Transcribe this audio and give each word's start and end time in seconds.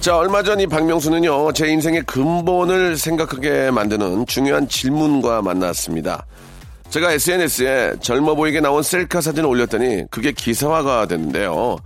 자 0.00 0.16
얼마 0.16 0.42
전 0.42 0.60
이 0.60 0.66
박명수는요 0.66 1.52
제 1.52 1.68
인생의 1.68 2.02
근본을 2.02 2.96
생각하게 2.96 3.70
만드는 3.70 4.26
중요한 4.26 4.68
질문과 4.68 5.42
만났습니다 5.42 6.24
제가 6.88 7.12
SNS에 7.12 7.94
젊어 8.00 8.34
보이게 8.34 8.60
나온 8.60 8.82
셀카 8.82 9.20
사진을 9.20 9.48
올렸더니 9.48 10.04
그게 10.10 10.32
기사화가 10.32 11.06
됐는데요 11.06 11.76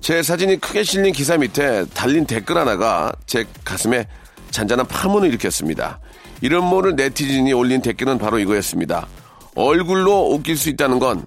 제 0.00 0.22
사진이 0.22 0.60
크게 0.60 0.82
실린 0.82 1.12
기사 1.12 1.36
밑에 1.38 1.86
달린 1.94 2.26
댓글 2.26 2.58
하나가 2.58 3.10
제 3.24 3.46
가슴에 3.64 4.06
잔잔한 4.50 4.86
파문을 4.86 5.28
일으켰습니다. 5.30 5.98
이런 6.42 6.62
모를 6.64 6.94
네티즌이 6.94 7.54
올린 7.54 7.80
댓글은 7.80 8.18
바로 8.18 8.38
이거였습니다. 8.38 9.06
얼굴로 9.54 10.34
웃길 10.34 10.58
수 10.58 10.68
있다는 10.68 10.98
건 10.98 11.24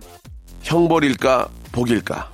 형벌일까 0.61 1.49
복일까? 1.71 2.29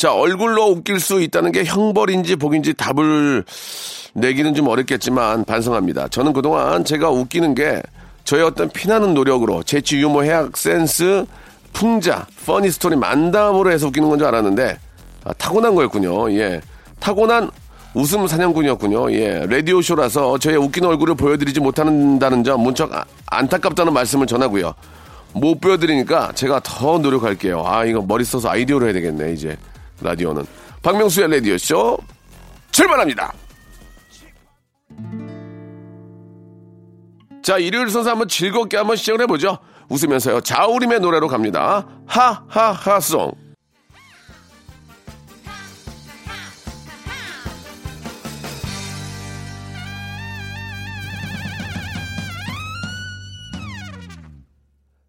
자, 0.00 0.14
얼굴로 0.14 0.64
웃길 0.70 0.98
수 0.98 1.20
있다는 1.20 1.52
게 1.52 1.62
형벌인지 1.62 2.36
복인지 2.36 2.72
답을 2.72 3.44
내기는 4.14 4.54
좀 4.54 4.66
어렵겠지만 4.68 5.44
반성합니다. 5.44 6.08
저는 6.08 6.32
그동안 6.32 6.86
제가 6.86 7.10
웃기는 7.10 7.54
게 7.54 7.82
저의 8.24 8.44
어떤 8.44 8.70
피나는 8.70 9.12
노력으로 9.12 9.62
재치 9.62 9.98
유머 9.98 10.22
해학 10.22 10.56
센스 10.56 11.26
풍자 11.74 12.26
funny 12.46 12.70
story 12.70 12.96
만담으로 12.96 13.70
해서 13.70 13.88
웃기는 13.88 14.08
건 14.08 14.18
줄 14.18 14.26
알았는데 14.26 14.78
아, 15.24 15.34
타고난 15.34 15.74
거였군요. 15.74 16.32
예. 16.32 16.62
타고난 16.98 17.50
웃음 17.92 18.26
사냥꾼이었군요. 18.26 19.12
예. 19.12 19.44
라디오 19.50 19.82
쇼라서 19.82 20.38
저의 20.38 20.56
웃긴 20.56 20.86
얼굴을 20.86 21.14
보여드리지 21.14 21.60
못한다는 21.60 22.42
점 22.42 22.62
무척 22.62 22.94
아- 22.94 23.04
안타깝다는 23.26 23.92
말씀을 23.92 24.26
전하고요. 24.26 24.72
못 25.34 25.60
보여드리니까 25.60 26.32
제가 26.34 26.60
더 26.64 26.96
노력할게요. 26.96 27.62
아 27.66 27.84
이거 27.84 28.00
머리 28.00 28.24
써서 28.24 28.48
아이디어로 28.48 28.86
해야 28.86 28.94
되겠네 28.94 29.34
이제 29.34 29.58
라디오는 30.00 30.44
박명수의 30.82 31.30
라디오 31.30 31.58
쇼 31.58 31.98
출발합니다. 32.70 33.32
자, 37.42 37.58
일요일 37.58 37.88
선수 37.90 38.08
한번 38.10 38.28
즐겁게 38.28 38.76
한번 38.76 38.96
시작을 38.96 39.22
해보죠. 39.22 39.58
웃으면서요. 39.88 40.40
자우림의 40.42 41.00
노래로 41.00 41.26
갑니다. 41.26 41.86
하하하송. 42.06 43.32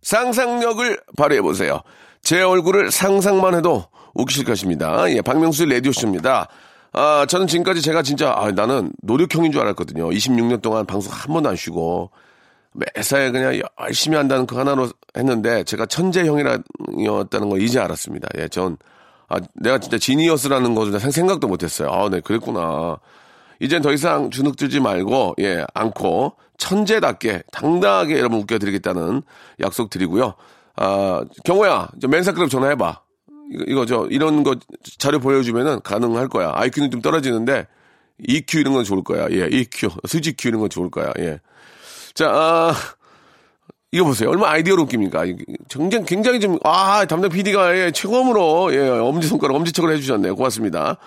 상상력을 0.02 1.00
발휘해보세요. 1.16 1.82
제 2.22 2.42
얼굴을 2.42 2.92
상상만 2.92 3.56
해도 3.56 3.86
웃기실 4.14 4.46
것입니다. 4.46 5.10
예, 5.12 5.22
박명수의 5.22 5.70
라디오쇼입니다. 5.70 6.48
아, 6.94 7.26
저는 7.28 7.48
지금까지 7.48 7.82
제가 7.82 8.04
진짜, 8.04 8.34
아, 8.36 8.52
나는 8.52 8.92
노력형인 9.02 9.52
줄 9.52 9.62
알았거든요. 9.62 10.10
26년 10.10 10.62
동안 10.62 10.86
방송 10.86 11.14
한 11.14 11.34
번도 11.34 11.50
안 11.50 11.56
쉬고, 11.56 12.12
매사에 12.74 13.32
그냥 13.32 13.62
열심히 13.80 14.18
한다는 14.18 14.46
그 14.46 14.58
하나로 14.58 14.90
했는데, 15.16 15.64
제가 15.64 15.86
천재형이었다는 15.86 17.50
걸 17.50 17.62
이제 17.62 17.80
알았습니다. 17.80 18.28
예, 18.38 18.48
전, 18.50 18.78
아, 19.30 19.38
내가 19.54 19.78
진짜 19.78 19.98
지니어스라는 19.98 20.76
것을 20.76 21.00
생각도 21.12 21.48
못 21.48 21.64
했어요. 21.64 21.90
아, 21.90 22.10
네, 22.10 22.20
그랬구나. 22.20 22.98
이젠 23.62 23.82
더 23.82 23.94
이상 23.94 24.30
주눅 24.30 24.58
들지 24.58 24.82
말고, 24.82 25.36
예, 25.40 25.64
않고, 25.74 26.34
천재답게, 26.58 27.44
당당하게 27.52 28.20
여러분 28.20 28.40
웃겨드리겠다는 28.40 29.22
약속 29.62 29.90
드리고요. 29.90 30.34
아, 30.76 31.24
경호야, 31.46 31.90
저 32.02 32.08
맨사클럽 32.10 32.50
전화해봐. 32.50 33.02
이거, 33.68 33.86
저, 33.86 34.08
이런 34.10 34.44
거 34.44 34.56
자료 34.98 35.20
보여주면은 35.20 35.82
가능할 35.82 36.30
거야. 36.30 36.52
IQ는 36.56 36.92
좀 36.92 37.02
떨어지는데, 37.02 37.68
EQ 38.28 38.60
이런 38.60 38.74
건 38.74 38.84
좋을 38.84 39.04
거야. 39.04 39.28
예, 39.32 39.48
EQ, 39.52 39.90
수지 40.08 40.34
Q 40.34 40.50
이런 40.50 40.62
건 40.62 40.70
좋을 40.70 40.90
거야. 40.90 41.12
예. 41.20 41.40
자, 42.14 42.30
아, 42.30 42.74
이거 43.92 44.06
보세요. 44.06 44.30
얼마나 44.30 44.54
아이디어로 44.54 44.84
웃깁니까? 44.84 45.26
굉장히, 45.70 46.06
굉장히 46.06 46.40
좀, 46.40 46.58
아, 46.64 47.06
담당 47.06 47.30
PD가 47.30 47.78
예, 47.78 47.92
최고으로, 47.92 48.74
예, 48.74 48.88
엄지손가락, 48.88 49.56
엄지척을 49.58 49.92
해주셨네요. 49.94 50.36
고맙습니다. 50.36 50.98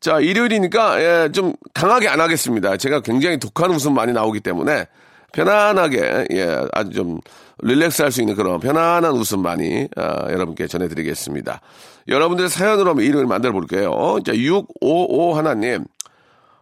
자, 0.00 0.20
일요일이니까, 0.20 1.02
예, 1.02 1.32
좀 1.32 1.54
강하게 1.74 2.08
안 2.08 2.20
하겠습니다. 2.20 2.76
제가 2.76 3.00
굉장히 3.00 3.38
독한 3.38 3.70
웃음 3.70 3.94
많이 3.94 4.12
나오기 4.12 4.40
때문에, 4.40 4.86
편안하게, 5.32 6.26
예, 6.32 6.66
아주 6.72 6.90
좀, 6.92 7.20
릴렉스 7.60 8.02
할 8.02 8.10
수 8.12 8.20
있는 8.20 8.34
그런 8.34 8.60
편안한 8.60 9.12
웃음 9.12 9.42
많이, 9.42 9.88
아, 9.96 10.30
여러분께 10.30 10.66
전해드리겠습니다. 10.66 11.60
여러분들의 12.06 12.48
사연으로 12.48 12.90
한번 12.90 13.04
일요일 13.04 13.26
만들어 13.26 13.52
볼게요. 13.52 14.18
자, 14.24 14.34
655 14.34 15.34
하나님. 15.36 15.84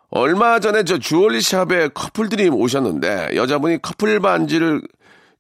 얼마 0.09 0.61
전에 0.61 0.85
저 0.85 0.99
주얼리 0.99 1.41
샵에 1.41 1.89
커플들이 1.89 2.49
오셨는데 2.49 3.33
여자분이 3.35 3.83
커플 3.83 4.21
반지를 4.21 4.81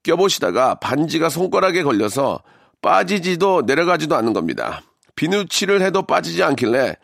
껴보시다가 0.02 0.76
반지가 0.76 1.28
손가락에 1.30 1.82
걸려서 1.82 2.40
빠지지도 2.82 3.62
내려가지도 3.66 4.14
않는 4.16 4.32
겁니다. 4.32 4.82
비누칠을 5.14 5.82
해도 5.82 6.02
빠지지 6.02 6.42
않길래 6.42 6.96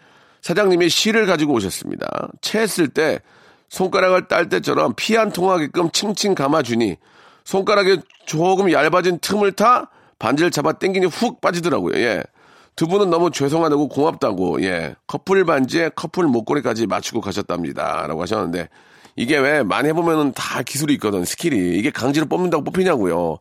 사장님이 0.43 0.89
실을 0.89 1.27
가지고 1.27 1.55
오셨습니다. 1.55 2.29
채했을 2.41 2.89
때 2.89 3.21
손가락을 3.69 4.29
딸 4.29 4.49
때처럼 4.49 4.93
피 4.97 5.17
안 5.17 5.33
통하게끔 5.33 5.91
칭칭 5.93 6.35
감아주니 6.35 6.97
손가락에 7.45 7.99
조금 8.27 8.73
얇아진 8.73 9.19
틈을 9.21 9.53
타 9.53 9.91
반지를 10.19 10.51
잡아 10.51 10.73
당기니 10.73 11.07
훅 11.07 11.41
빠지더라고요. 11.41 11.97
예. 11.99 12.23
두 12.75 12.87
분은 12.87 13.11
너무 13.11 13.31
죄송하다고 13.31 13.89
고맙다고, 13.89 14.63
예. 14.63 14.95
커플 15.07 15.45
반지에 15.45 15.91
커플 15.95 16.25
목걸이까지 16.25 16.87
맞추고 16.87 17.21
가셨답니다. 17.21 18.07
라고 18.07 18.23
하셨는데, 18.23 18.69
이게 19.17 19.37
왜 19.37 19.63
많이 19.63 19.89
해보면은 19.89 20.33
다 20.33 20.63
기술이 20.63 20.95
있거든, 20.95 21.25
스킬이. 21.25 21.77
이게 21.77 21.91
강제로 21.91 22.27
뽑는다고 22.27 22.65
뽑히냐고요. 22.65 23.39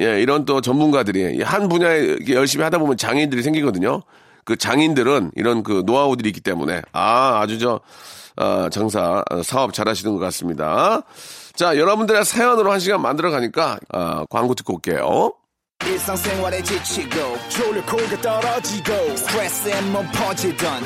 예, 0.00 0.20
이런 0.20 0.44
또 0.46 0.60
전문가들이 0.60 1.42
한 1.42 1.68
분야에 1.68 2.16
열심히 2.30 2.64
하다 2.64 2.78
보면 2.78 2.96
장인들이 2.96 3.42
생기거든요. 3.42 4.02
그 4.44 4.56
장인들은 4.56 5.32
이런 5.36 5.62
그 5.62 5.82
노하우들이 5.86 6.30
있기 6.30 6.40
때문에, 6.40 6.82
아, 6.92 7.40
아주 7.40 7.58
저, 7.58 7.80
아, 8.36 8.68
장사, 8.72 9.22
아, 9.30 9.42
사업 9.44 9.72
잘 9.74 9.86
하시는 9.86 10.12
것 10.12 10.18
같습니다. 10.18 11.02
자, 11.54 11.76
여러분들의 11.76 12.24
사연으로 12.24 12.72
한 12.72 12.80
시간 12.80 13.02
만들어 13.02 13.30
가니까, 13.30 13.78
아, 13.90 14.24
광고 14.30 14.54
듣고 14.54 14.74
올게요. 14.74 15.32
지치고, 16.62 17.36
떨어지고, 18.22 18.92
퍼지던, 20.12 20.82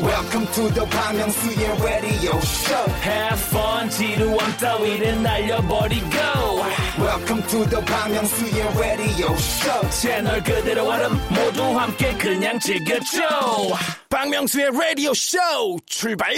welcome 0.00 0.46
to 0.52 0.72
the 0.72 0.88
Bang 0.88 1.18
Myung-soo's 1.18 1.82
radio 1.82 2.38
show 2.38 2.90
Have 3.02 3.40
fun, 3.48 3.90
지루함 3.90 4.56
따위를 4.58 5.22
날려버리고. 5.22 6.16
welcome 7.00 7.42
to 7.48 7.64
the 7.68 7.84
Bang 7.84 8.14
Myung-soo's 8.14 8.78
radio 8.78 9.32
show 9.34 9.90
채널 9.90 10.42
그대로 10.44 10.86
얼음 10.88 11.18
모두 11.30 11.62
함께 11.78 12.14
그냥 12.16 12.60
즐겨줘. 12.60 13.18
박명수의 14.08 14.70
라디오 14.72 15.12
쇼 15.14 15.38
출발 15.86 16.32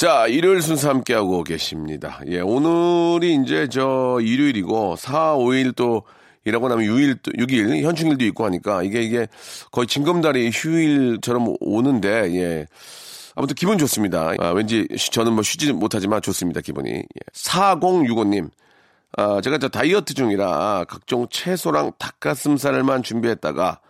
자, 0.00 0.26
일요일 0.28 0.62
순서 0.62 0.88
함께하고 0.88 1.44
계십니다. 1.44 2.20
예, 2.26 2.40
오늘이 2.40 3.34
이제 3.34 3.68
저 3.68 4.18
일요일이고, 4.22 4.96
4, 4.96 5.36
5일 5.36 5.76
또 5.76 6.04
일하고 6.46 6.70
나면 6.70 6.86
6일, 6.86 7.18
또 7.22 7.30
6일, 7.32 7.82
현충일도 7.82 8.24
있고 8.24 8.46
하니까 8.46 8.82
이게 8.82 9.02
이게 9.02 9.26
거의 9.70 9.86
징검다리 9.86 10.52
휴일처럼 10.54 11.54
오는데, 11.60 12.34
예. 12.34 12.66
아무튼 13.34 13.54
기분 13.54 13.76
좋습니다. 13.76 14.32
아, 14.38 14.52
왠지 14.52 14.88
쉬- 14.96 15.10
저는 15.10 15.34
뭐 15.34 15.42
쉬지 15.42 15.70
못하지만 15.74 16.22
좋습니다, 16.22 16.62
기분이. 16.62 16.90
예. 16.92 17.04
4065님. 17.34 18.48
아, 19.18 19.42
제가 19.42 19.58
저 19.58 19.68
다이어트 19.68 20.14
중이라 20.14 20.86
각종 20.88 21.26
채소랑 21.28 21.92
닭가슴살만 21.98 23.02
준비했다가 23.02 23.80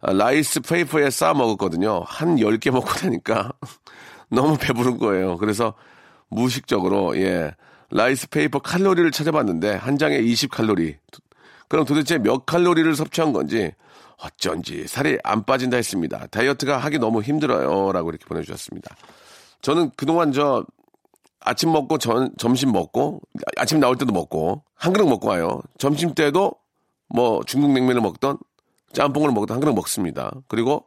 아, 0.00 0.12
라이스 0.14 0.60
페이퍼에 0.60 1.10
싸 1.10 1.34
먹었거든요. 1.34 2.04
한 2.06 2.36
10개 2.36 2.70
먹고 2.70 2.88
나니까 3.04 3.52
너무 4.28 4.56
배부른 4.60 4.98
거예요. 4.98 5.36
그래서 5.38 5.74
무의식적으로 6.28 7.16
예 7.18 7.54
라이스 7.90 8.28
페이퍼 8.28 8.58
칼로리를 8.58 9.10
찾아봤는데 9.10 9.74
한 9.74 9.98
장에 9.98 10.16
20 10.18 10.50
칼로리 10.50 10.96
그럼 11.68 11.84
도대체 11.84 12.18
몇 12.18 12.44
칼로리를 12.46 12.94
섭취한 12.94 13.32
건지 13.32 13.72
어쩐지 14.18 14.86
살이 14.88 15.18
안 15.22 15.44
빠진다 15.44 15.76
했습니다. 15.76 16.26
다이어트가 16.26 16.78
하기 16.78 16.98
너무 16.98 17.22
힘들어요. 17.22 17.92
라고 17.92 18.10
이렇게 18.10 18.24
보내주셨습니다. 18.26 18.96
저는 19.62 19.90
그동안 19.96 20.32
저 20.32 20.64
아침 21.40 21.72
먹고 21.72 21.98
전, 21.98 22.30
점심 22.36 22.72
먹고 22.72 23.20
아침 23.56 23.80
나올 23.80 23.96
때도 23.96 24.12
먹고 24.12 24.62
한 24.74 24.92
그릇 24.92 25.06
먹고 25.06 25.28
와요. 25.28 25.60
점심 25.78 26.14
때도 26.14 26.52
뭐 27.08 27.42
중국 27.46 27.72
냉면을 27.72 28.00
먹던 28.02 28.38
짬뽕을 28.92 29.32
먹던 29.32 29.54
한 29.54 29.60
그릇 29.60 29.72
먹습니다. 29.72 30.32
그리고 30.48 30.86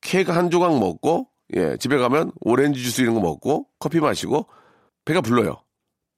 케이크 0.00 0.30
한 0.30 0.50
조각 0.50 0.78
먹고 0.78 1.26
예 1.56 1.76
집에 1.78 1.96
가면 1.96 2.32
오렌지 2.40 2.82
주스 2.82 3.00
이런 3.00 3.14
거 3.14 3.20
먹고 3.20 3.66
커피 3.78 4.00
마시고 4.00 4.46
배가 5.04 5.20
불러요. 5.20 5.62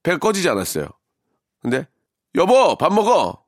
배가 0.03 0.19
꺼지지 0.19 0.49
않았어요. 0.49 0.89
근데 1.63 1.87
여보 2.35 2.77
밥 2.77 2.93
먹어. 2.93 3.45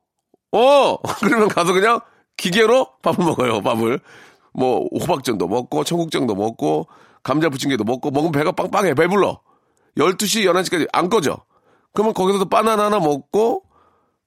어 0.51 0.97
그러면 1.19 1.47
가서 1.47 1.73
그냥 1.73 1.99
기계로 2.37 2.87
밥을 3.01 3.25
먹어요. 3.25 3.61
밥을 3.61 3.99
뭐 4.53 4.87
호박전도 4.99 5.47
먹고 5.47 5.83
청국장도 5.83 6.35
먹고 6.35 6.87
감자 7.23 7.49
부침개도 7.49 7.83
먹고 7.83 8.11
먹으면 8.11 8.31
배가 8.31 8.51
빵빵해 8.51 8.93
배불러. 8.93 9.41
12시 9.97 10.45
11시까지 10.45 10.87
안 10.91 11.09
꺼져. 11.09 11.43
그러면 11.93 12.13
거기서도 12.13 12.45
바나나 12.45 12.85
하나 12.85 12.99
먹고 12.99 13.63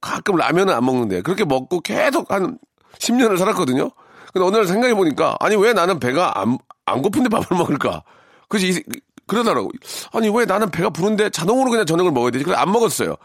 가끔 0.00 0.36
라면은 0.36 0.74
안 0.74 0.84
먹는데 0.84 1.22
그렇게 1.22 1.44
먹고 1.44 1.80
계속 1.80 2.30
한 2.30 2.58
10년을 2.98 3.38
살았거든요. 3.38 3.90
근데 4.36 4.46
어느 4.48 4.56
날 4.56 4.66
생각해 4.66 4.94
보니까 4.94 5.34
아니 5.40 5.56
왜 5.56 5.72
나는 5.72 5.98
배가 5.98 6.38
안, 6.38 6.58
안 6.84 7.00
고픈데 7.00 7.30
밥을 7.30 7.56
먹을까? 7.56 8.02
그지 8.50 8.84
그러더라고. 9.26 9.70
아니 10.12 10.28
왜 10.28 10.44
나는 10.44 10.70
배가 10.70 10.90
부른데 10.90 11.30
자동으로 11.30 11.70
그냥 11.70 11.86
저녁을 11.86 12.12
먹어야 12.12 12.30
되지? 12.30 12.44
그래 12.44 12.54
안 12.56 12.70
먹었어요. 12.70 13.16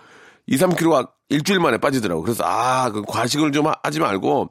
2, 0.48 0.56
3kg가 0.56 1.10
일주일 1.28 1.60
만에 1.60 1.78
빠지더라고. 1.78 2.22
그래서 2.22 2.46
아, 2.46 2.90
그 2.92 3.02
과식을 3.06 3.52
좀 3.52 3.68
하지 3.84 4.00
말고 4.00 4.50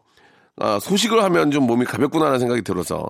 아, 0.58 0.78
소식을 0.80 1.22
하면 1.24 1.50
좀 1.50 1.66
몸이 1.66 1.86
가볍구나라는 1.86 2.38
생각이 2.38 2.60
들어서 2.62 3.06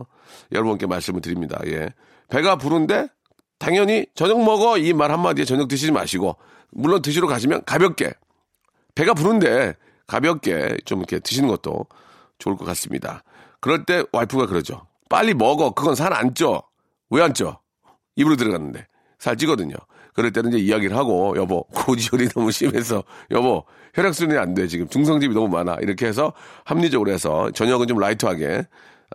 여러분께 0.52 0.86
말씀을 0.86 1.20
드립니다. 1.20 1.58
예. 1.66 1.88
배가 2.28 2.54
부른데 2.56 3.08
당연히 3.58 4.06
저녁 4.14 4.42
먹어 4.44 4.78
이 4.78 4.92
말 4.94 5.10
한마디에 5.10 5.44
저녁 5.44 5.66
드시지 5.66 5.90
마시고 5.90 6.36
물론 6.70 7.02
드시러 7.02 7.26
가시면 7.26 7.64
가볍게 7.66 8.12
배가 8.94 9.12
부른데 9.12 9.74
가볍게 10.06 10.76
좀 10.84 11.00
이렇게 11.00 11.18
드시는 11.18 11.48
것도 11.48 11.84
좋을 12.38 12.56
것 12.56 12.64
같습니다. 12.64 13.22
그럴 13.60 13.84
때 13.84 14.04
와이프가 14.12 14.46
그러죠. 14.46 14.86
빨리 15.08 15.34
먹어. 15.34 15.70
그건 15.72 15.94
살 15.94 16.12
안 16.12 16.34
쪄. 16.34 16.62
왜 17.10 17.22
안 17.22 17.34
쪄? 17.34 17.58
입으로 18.16 18.36
들어갔는데 18.36 18.86
살 19.18 19.36
찌거든요. 19.36 19.74
그럴 20.14 20.32
때는 20.32 20.50
이제 20.50 20.58
이야기를 20.58 20.96
하고 20.96 21.34
여보 21.36 21.62
고지혈이 21.64 22.28
너무 22.30 22.50
심해서 22.50 23.02
여보 23.30 23.64
혈액순환이 23.94 24.38
안 24.38 24.54
돼 24.54 24.66
지금 24.66 24.88
중성집이 24.88 25.34
너무 25.34 25.48
많아 25.48 25.76
이렇게 25.80 26.06
해서 26.06 26.32
합리적으로 26.64 27.10
해서 27.12 27.50
저녁은 27.52 27.86
좀 27.86 27.98
라이트하게 27.98 28.64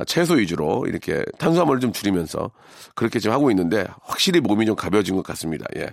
채소 0.08 0.36
위주로 0.36 0.86
이렇게 0.88 1.24
탄수화물을 1.38 1.80
좀 1.80 1.92
줄이면서 1.94 2.52
그렇게 2.96 3.20
좀 3.20 3.32
하고 3.34 3.50
있는데 3.52 3.86
확실히 4.04 4.40
몸이 4.42 4.66
좀 4.66 4.76
가벼워진 4.76 5.16
것 5.16 5.24
같습니다. 5.24 5.66
예. 5.78 5.90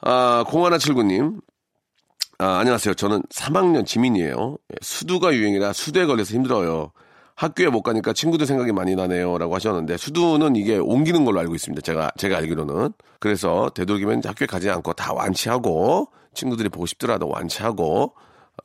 아, 0.00 0.44
0179님. 0.48 1.40
아, 2.38 2.58
안녕하세요. 2.58 2.94
저는 2.94 3.22
3학년 3.30 3.84
지민이에요. 3.86 4.56
예, 4.72 4.76
수두가 4.80 5.34
유행이라 5.34 5.72
수두에 5.72 6.06
걸려서 6.06 6.34
힘들어요. 6.34 6.92
학교에 7.38 7.68
못 7.68 7.82
가니까 7.82 8.12
친구들 8.12 8.46
생각이 8.46 8.72
많이 8.72 8.96
나네요. 8.96 9.38
라고 9.38 9.54
하셨는데, 9.54 9.96
수두는 9.96 10.56
이게 10.56 10.76
옮기는 10.76 11.24
걸로 11.24 11.38
알고 11.38 11.54
있습니다. 11.54 11.82
제가, 11.82 12.10
제가 12.18 12.36
알기로는. 12.36 12.92
그래서 13.20 13.70
되도록이면 13.76 14.22
학교에 14.24 14.48
가지 14.48 14.68
않고 14.68 14.94
다 14.94 15.12
완치하고, 15.12 16.08
친구들이 16.34 16.68
보고 16.68 16.84
싶더라도 16.86 17.28
완치하고, 17.28 18.12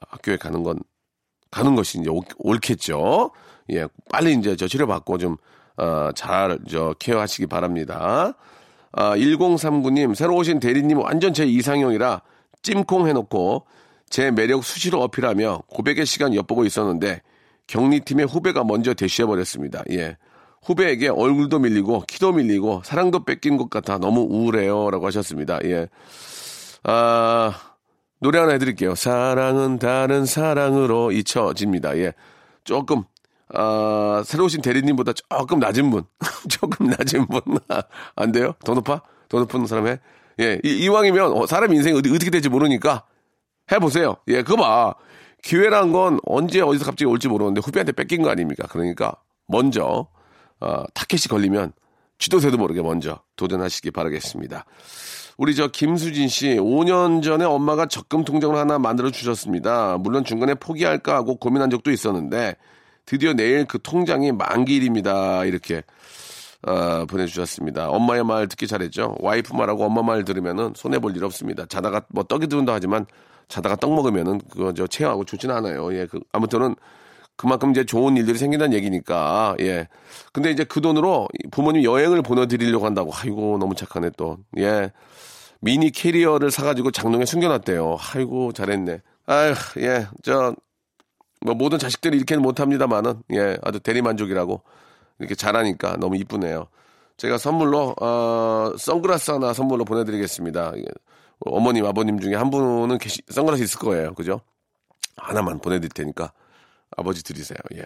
학교에 0.10 0.38
가는 0.38 0.64
건, 0.64 0.80
가는 1.52 1.76
것이 1.76 2.00
이제 2.00 2.10
옳겠죠. 2.40 3.30
예, 3.74 3.86
빨리 4.12 4.34
이제 4.34 4.56
저 4.56 4.68
치료받고 4.68 5.20
좀, 5.20 5.38
어, 5.78 6.10
잘, 6.16 6.58
저, 6.68 6.96
케어하시기 6.98 7.46
바랍니다. 7.46 8.34
아, 8.92 9.16
1039님, 9.16 10.16
새로 10.16 10.36
오신 10.36 10.60
대리님 10.60 10.98
완전 10.98 11.32
제 11.32 11.46
이상형이라 11.46 12.24
찜콩 12.64 13.08
해놓고 13.08 13.68
제 14.10 14.32
매력 14.32 14.64
수시로 14.64 15.04
어필하며 15.04 15.62
고백의 15.68 16.08
시간 16.08 16.34
엿보고 16.34 16.66
있었는데 16.66 17.22
격리팀의 17.74 18.28
후배가 18.28 18.64
먼저 18.64 18.94
대시해버렸습니다. 18.94 19.84
예. 19.92 20.18
후배에게 20.62 21.10
얼굴도 21.10 21.60
밀리고 21.60 22.04
키도 22.08 22.34
밀리고 22.34 22.84
사랑도 22.86 23.26
뺏긴 23.26 23.58
것 23.58 23.70
같아 23.72 23.98
너무 23.98 24.22
우울해요. 24.22 24.92
라고 24.92 25.08
하셨습니다. 25.08 25.60
예. 25.64 25.88
아, 26.84 27.54
노래 28.20 28.40
하나 28.40 28.54
해드릴게요. 28.54 28.94
사랑은 28.94 29.80
다른 29.80 30.26
사랑으로 30.26 31.12
잊혀집니다. 31.12 31.98
예. 31.98 32.14
조금 32.64 33.04
아, 33.52 34.22
새로 34.24 34.46
오신 34.46 34.62
대리님보다 34.62 35.14
조금 35.14 35.60
낮은 35.60 35.90
분. 35.90 36.04
조금 36.50 36.88
낮은 36.88 37.26
분. 37.26 37.42
안 38.16 38.32
돼요? 38.32 38.54
더 38.64 38.76
높아? 38.76 39.02
더 39.30 39.40
높은 39.40 39.66
사람 39.66 39.88
해? 39.88 40.00
예, 40.40 40.60
이, 40.64 40.88
왕이면 40.88 41.34
어, 41.34 41.46
사람 41.48 41.74
인생이 41.74 41.98
어디, 41.98 42.10
어떻게 42.10 42.30
될지 42.30 42.50
모르니까 42.50 43.04
해보세요. 43.72 44.18
예, 44.28 44.44
그거 44.44 44.58
봐. 44.58 44.96
기회란 45.44 45.92
건 45.92 46.20
언제 46.26 46.62
어디서 46.62 46.86
갑자기 46.86 47.06
올지 47.06 47.28
모르는데 47.28 47.62
후배한테 47.64 47.92
뺏긴 47.92 48.24
거 48.24 48.30
아닙니까? 48.30 48.66
그러니까 48.70 49.16
먼저, 49.46 50.08
어, 50.60 50.84
타켓이 50.94 51.24
걸리면 51.30 51.74
쥐도새도 52.18 52.58
모르게 52.58 52.82
먼저 52.82 53.22
도전하시기 53.36 53.92
바라겠습니다. 53.92 54.66
우리 55.38 55.54
저 55.56 55.68
김수진 55.68 56.30
씨, 56.30 56.56
5년 56.56 57.22
전에 57.22 57.44
엄마가 57.44 57.88
적금 57.88 58.24
통장을 58.24 58.56
하나 58.56 58.80
만들어 58.80 59.12
주셨습니다. 59.12 59.98
물론 60.00 60.24
중간에 60.24 60.54
포기할까 60.54 61.14
하고 61.14 61.36
고민한 61.36 61.70
적도 61.70 61.92
있었는데, 61.92 62.56
드디어 63.06 63.34
내일 63.34 63.66
그 63.66 63.80
통장이 63.82 64.32
만기일입니다. 64.32 65.44
이렇게 65.44 65.84
어, 66.66 67.06
보내주셨습니다. 67.06 67.90
엄마의 67.90 68.24
말 68.24 68.48
듣기 68.48 68.68
잘했죠. 68.68 69.16
와이프 69.20 69.54
말하고 69.56 69.86
엄마 69.86 70.02
말 70.02 70.24
들으면은 70.24 70.74
손해 70.76 71.00
볼 71.00 71.16
일 71.16 71.24
없습니다. 71.26 71.66
자다가 71.66 72.02
뭐 72.10 72.24
떡이 72.24 72.48
들은다 72.48 72.74
하지만 72.74 73.06
자다가 73.50 73.76
떡 73.76 73.94
먹으면은 73.94 74.40
그거 74.50 74.74
저 74.74 74.88
체하고 74.88 75.26
좋지는 75.26 75.54
않아요. 75.56 75.94
예, 75.96 76.08
그 76.08 76.20
아무튼은 76.32 76.76
그만큼 77.36 77.72
이제 77.72 77.84
좋은 77.84 78.16
일들이 78.16 78.38
생긴다는 78.38 78.74
얘기니까 78.78 79.56
예. 79.60 79.88
근데 80.32 80.52
이제 80.52 80.64
그 80.64 80.82
돈으로 80.82 81.28
부모님 81.52 81.84
여행을 81.84 82.22
보내드리려고 82.22 82.86
한다고 82.86 83.12
아이고 83.14 83.58
너무 83.58 83.76
착하네 83.76 84.12
또 84.18 84.38
예. 84.60 84.92
미니 85.60 85.92
캐리어를 85.92 86.52
사가지고 86.52 86.92
장롱에 86.92 87.26
숨겨놨대요. 87.26 87.98
아이고 88.14 88.52
잘했네. 88.54 89.02
아휴 89.26 89.54
예저 89.78 90.56
뭐 91.42 91.56
모든 91.56 91.78
자식들이 91.80 92.18
이렇게는 92.18 92.42
못합니다만은 92.44 93.24
예 93.34 93.58
아주 93.64 93.80
대리만족이라고 93.80 94.62
이렇게 95.24 95.36
잘하니까 95.36 95.98
너무 95.98 96.18
이쁘네요. 96.18 96.68
제가 97.18 97.38
선물로 97.38 97.96
어 98.02 98.74
선글라스 98.78 99.32
하나 99.32 99.54
선물로 99.54 99.86
보내드리겠습니다. 99.86 100.74
예, 100.78 100.84
어머님 101.40 101.86
아버님 101.86 102.20
중에 102.20 102.36
한 102.36 102.50
분은 102.50 102.98
계시, 102.98 103.22
선글라스 103.30 103.64
있을 103.64 103.80
거예요, 103.80 104.14
그죠? 104.14 104.42
하나만 105.18 105.60
보내드릴 105.60 105.90
테니까 105.90 106.32
아버지 106.98 107.24
드리세요. 107.24 107.58
예. 107.76 107.84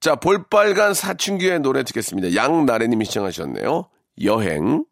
자 0.00 0.16
볼빨간 0.16 0.94
사춘기의 0.94 1.60
노래 1.60 1.82
듣겠습니다. 1.82 2.34
양나래님이 2.34 3.04
시청하셨네요. 3.06 3.88
여행. 4.22 4.84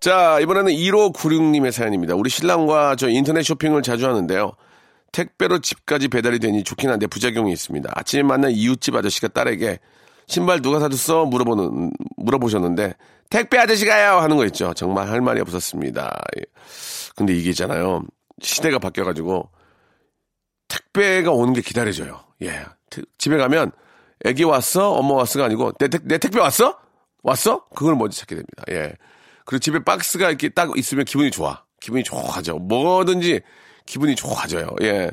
자, 0.00 0.40
이번에는 0.40 0.72
1596님의 0.72 1.72
사연입니다. 1.72 2.14
우리 2.14 2.30
신랑과 2.30 2.96
저 2.96 3.08
인터넷 3.10 3.42
쇼핑을 3.42 3.82
자주 3.82 4.08
하는데요. 4.08 4.52
택배로 5.12 5.58
집까지 5.58 6.08
배달이 6.08 6.38
되니 6.38 6.64
좋긴 6.64 6.88
한데 6.88 7.06
부작용이 7.06 7.52
있습니다. 7.52 7.90
아침에 7.94 8.22
만난 8.22 8.50
이웃집 8.50 8.94
아저씨가 8.94 9.28
딸에게 9.28 9.78
신발 10.26 10.62
누가 10.62 10.78
사줬어? 10.78 11.26
물어보는, 11.26 11.90
물어보셨는데, 12.16 12.94
택배 13.28 13.58
아저씨가요! 13.58 14.20
하는 14.20 14.36
거 14.36 14.46
있죠. 14.46 14.72
정말 14.74 15.08
할 15.08 15.20
말이 15.20 15.40
없었습니다. 15.40 16.18
예. 16.38 16.42
근데 17.16 17.34
이게 17.34 17.50
있잖아요. 17.50 18.04
시대가 18.40 18.78
바뀌어가지고, 18.78 19.50
택배가 20.68 21.32
오는 21.32 21.52
게 21.52 21.60
기다려져요. 21.60 22.20
예. 22.42 22.64
집에 23.18 23.36
가면, 23.36 23.72
애기 24.24 24.44
왔어? 24.44 24.92
엄마 24.92 25.14
왔어가 25.14 25.46
아니고, 25.46 25.72
내, 25.80 25.88
내 25.88 26.18
택배 26.18 26.38
왔어? 26.38 26.78
왔어? 27.24 27.64
그걸 27.74 27.96
먼저 27.96 28.16
찾게 28.16 28.36
됩니다. 28.36 28.62
예. 28.70 28.94
그리고 29.50 29.58
집에 29.58 29.82
박스가 29.82 30.28
이렇게 30.28 30.48
딱 30.48 30.70
있으면 30.76 31.04
기분이 31.04 31.32
좋아. 31.32 31.64
기분이 31.80 32.04
좋아져. 32.04 32.54
뭐든지 32.54 33.40
기분이 33.84 34.14
좋아져요. 34.14 34.68
예. 34.82 35.10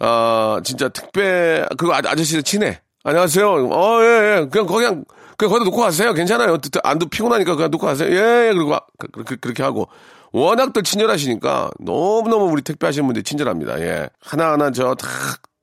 아, 0.00 0.60
진짜 0.62 0.90
특배, 0.90 1.64
그리고 1.78 1.94
아, 1.94 2.02
아저씨들 2.04 2.42
친해. 2.42 2.82
안녕하세요. 3.04 3.68
어, 3.72 4.02
예, 4.02 4.06
예. 4.42 4.48
그냥, 4.50 4.66
그냥, 4.66 5.04
그냥 5.38 5.50
거기다 5.50 5.64
놓고 5.64 5.78
가세요. 5.78 6.12
괜찮아요. 6.12 6.58
안도 6.82 7.06
피곤하니까 7.06 7.54
그냥 7.56 7.70
놓고 7.70 7.86
가세요. 7.86 8.10
예, 8.14 8.48
예. 8.48 8.52
그리고, 8.52 8.76
그렇게, 9.12 9.36
그렇게 9.36 9.62
하고. 9.62 9.88
워낙들 10.32 10.82
친절하시니까 10.82 11.70
너무너무 11.80 12.52
우리 12.52 12.60
택배 12.60 12.86
하시는 12.86 13.06
분들이 13.06 13.22
친절합니다. 13.22 13.80
예. 13.80 14.10
하나하나 14.20 14.72
저 14.72 14.94
다 14.94 15.08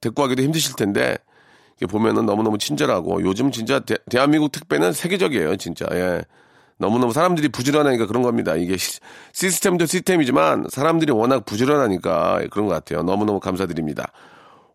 데리고 0.01 0.24
가기도 0.24 0.41
힘드실 0.41 0.75
텐데 0.75 1.17
보면은 1.88 2.25
너무너무 2.25 2.58
친절하고 2.58 3.22
요즘 3.22 3.51
진짜 3.51 3.79
대, 3.79 3.98
한민국 4.17 4.51
택배는 4.51 4.91
세계적이에요, 4.91 5.58
진짜. 5.58 5.86
예. 5.91 6.24
너무너무 6.82 7.14
사람들이 7.14 7.50
부지런하니까 7.50 8.08
그런 8.08 8.24
겁니다. 8.24 8.56
이게 8.56 8.76
시, 8.76 9.00
시스템도 9.34 9.86
시스템이지만 9.86 10.66
사람들이 10.70 11.12
워낙 11.12 11.46
부지런하니까 11.46 12.42
그런 12.50 12.68
것 12.68 12.74
같아요. 12.74 13.04
너무너무 13.04 13.40
감사드립니다. 13.40 14.12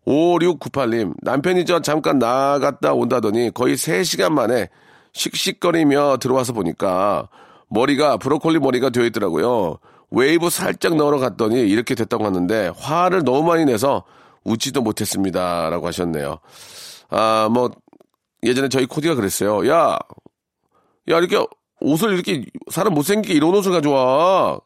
5698님, 0.07 1.15
남편이 1.21 1.65
저 1.65 1.81
잠깐 1.81 2.17
나갔다 2.17 2.93
온다더니 2.93 3.51
거의 3.53 3.75
3시간 3.75 4.31
만에 4.31 4.69
씩씩거리며 5.11 6.17
들어와서 6.21 6.53
보니까 6.53 7.27
머리가 7.67 8.15
브로콜리 8.15 8.59
머리가 8.59 8.89
되어 8.89 9.03
있더라고요. 9.03 9.77
웨이브 10.09 10.49
살짝 10.49 10.95
넣으러 10.95 11.19
갔더니 11.19 11.59
이렇게 11.59 11.93
됐다고 11.93 12.25
하는데 12.25 12.71
화를 12.77 13.25
너무 13.25 13.45
많이 13.45 13.65
내서 13.65 14.05
웃지도 14.45 14.81
못했습니다. 14.81 15.69
라고 15.69 15.87
하셨네요. 15.87 16.39
아, 17.09 17.49
뭐, 17.51 17.71
예전에 18.43 18.69
저희 18.69 18.85
코디가 18.85 19.15
그랬어요. 19.15 19.67
야, 19.69 19.99
야, 21.09 21.17
이렇게 21.17 21.37
옷을 21.79 22.13
이렇게 22.13 22.45
사람 22.71 22.93
못생기게 22.93 23.33
이런 23.33 23.53
옷을 23.53 23.71
가져와. 23.71 24.59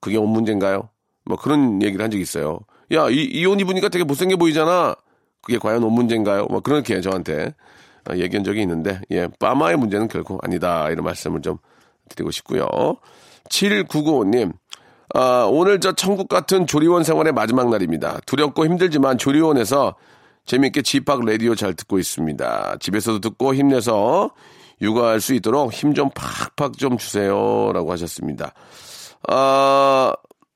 그게 0.00 0.16
옷 0.16 0.26
문제인가요? 0.26 0.88
뭐 1.24 1.36
그런 1.36 1.82
얘기를 1.82 2.02
한 2.02 2.10
적이 2.10 2.22
있어요. 2.22 2.60
야, 2.92 3.08
이, 3.08 3.22
이옷 3.22 3.60
입으니까 3.60 3.88
되게 3.88 4.04
못생겨 4.04 4.36
보이잖아. 4.36 4.94
그게 5.42 5.58
과연 5.58 5.82
옷 5.82 5.90
문제인가요? 5.90 6.46
뭐 6.46 6.60
그렇게 6.60 7.00
저한테 7.00 7.54
아, 8.04 8.16
얘기한 8.16 8.42
적이 8.42 8.62
있는데, 8.62 9.00
예, 9.12 9.28
빠마의 9.38 9.76
문제는 9.76 10.08
결코 10.08 10.38
아니다. 10.42 10.90
이런 10.90 11.04
말씀을 11.04 11.40
좀 11.40 11.58
드리고 12.08 12.32
싶고요. 12.32 12.66
7995님, 13.48 14.52
아, 15.14 15.46
오늘 15.50 15.78
저 15.78 15.92
천국 15.92 16.28
같은 16.28 16.66
조리원 16.66 17.04
생활의 17.04 17.32
마지막 17.32 17.68
날입니다. 17.70 18.18
두렵고 18.26 18.64
힘들지만 18.64 19.18
조리원에서 19.18 19.94
재미있게 20.46 20.82
집합 20.82 21.24
라디오 21.24 21.54
잘 21.54 21.74
듣고 21.74 21.98
있습니다. 21.98 22.76
집에서도 22.80 23.20
듣고 23.20 23.54
힘내서 23.54 24.30
육아할 24.82 25.20
수 25.20 25.32
있도록 25.34 25.72
힘 25.72 25.94
좀 25.94 26.10
팍팍 26.14 26.76
좀 26.76 26.98
주세요. 26.98 27.70
라고 27.72 27.92
하셨습니다. 27.92 28.52
아, 29.28 30.12